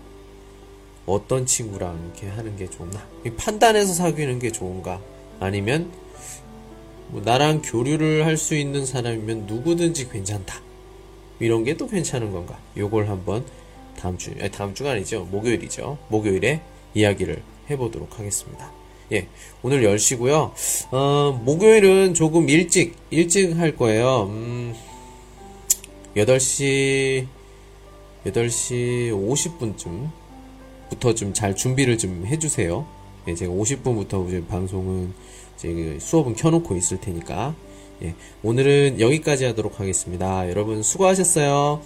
[1.05, 3.05] 어떤 친구랑 이렇게 하는 게 좋나?
[3.25, 5.01] 이 판단해서 사귀는 게 좋은가?
[5.39, 5.91] 아니면
[7.07, 10.61] 뭐 나랑 교류를 할 수 있는 사람이면 누구든지 괜찮다.
[11.39, 12.57] 이런 게 또 괜찮은 건가?
[12.77, 13.43] 요걸 한번
[13.97, 15.27] 다음 주, 아니, 다음 주가 아니죠.
[15.31, 15.97] 목요일이죠.
[16.09, 16.61] 목요일에
[16.93, 18.71] 이야기를 해보도록 하겠습니다.
[19.11, 19.27] 예,
[19.63, 20.51] 오늘 10시고요.
[20.91, 24.27] 어, 목요일은 조금 일찍, 일찍 할 거예요.
[24.29, 24.73] 음,
[26.15, 27.25] 8시,
[28.25, 30.09] 8시 50분쯤
[30.89, 32.85] 부터 좀 잘 준비를 좀 해주세요.
[33.27, 35.13] 예, 제가 50분부터 이제 방송은
[35.55, 37.55] 이제 그 수업은 켜놓고 있을 테니까.
[38.03, 40.49] 예, 오늘은 여기까지 하도록 하겠습니다.
[40.49, 41.81] 여러분 수고하셨어요.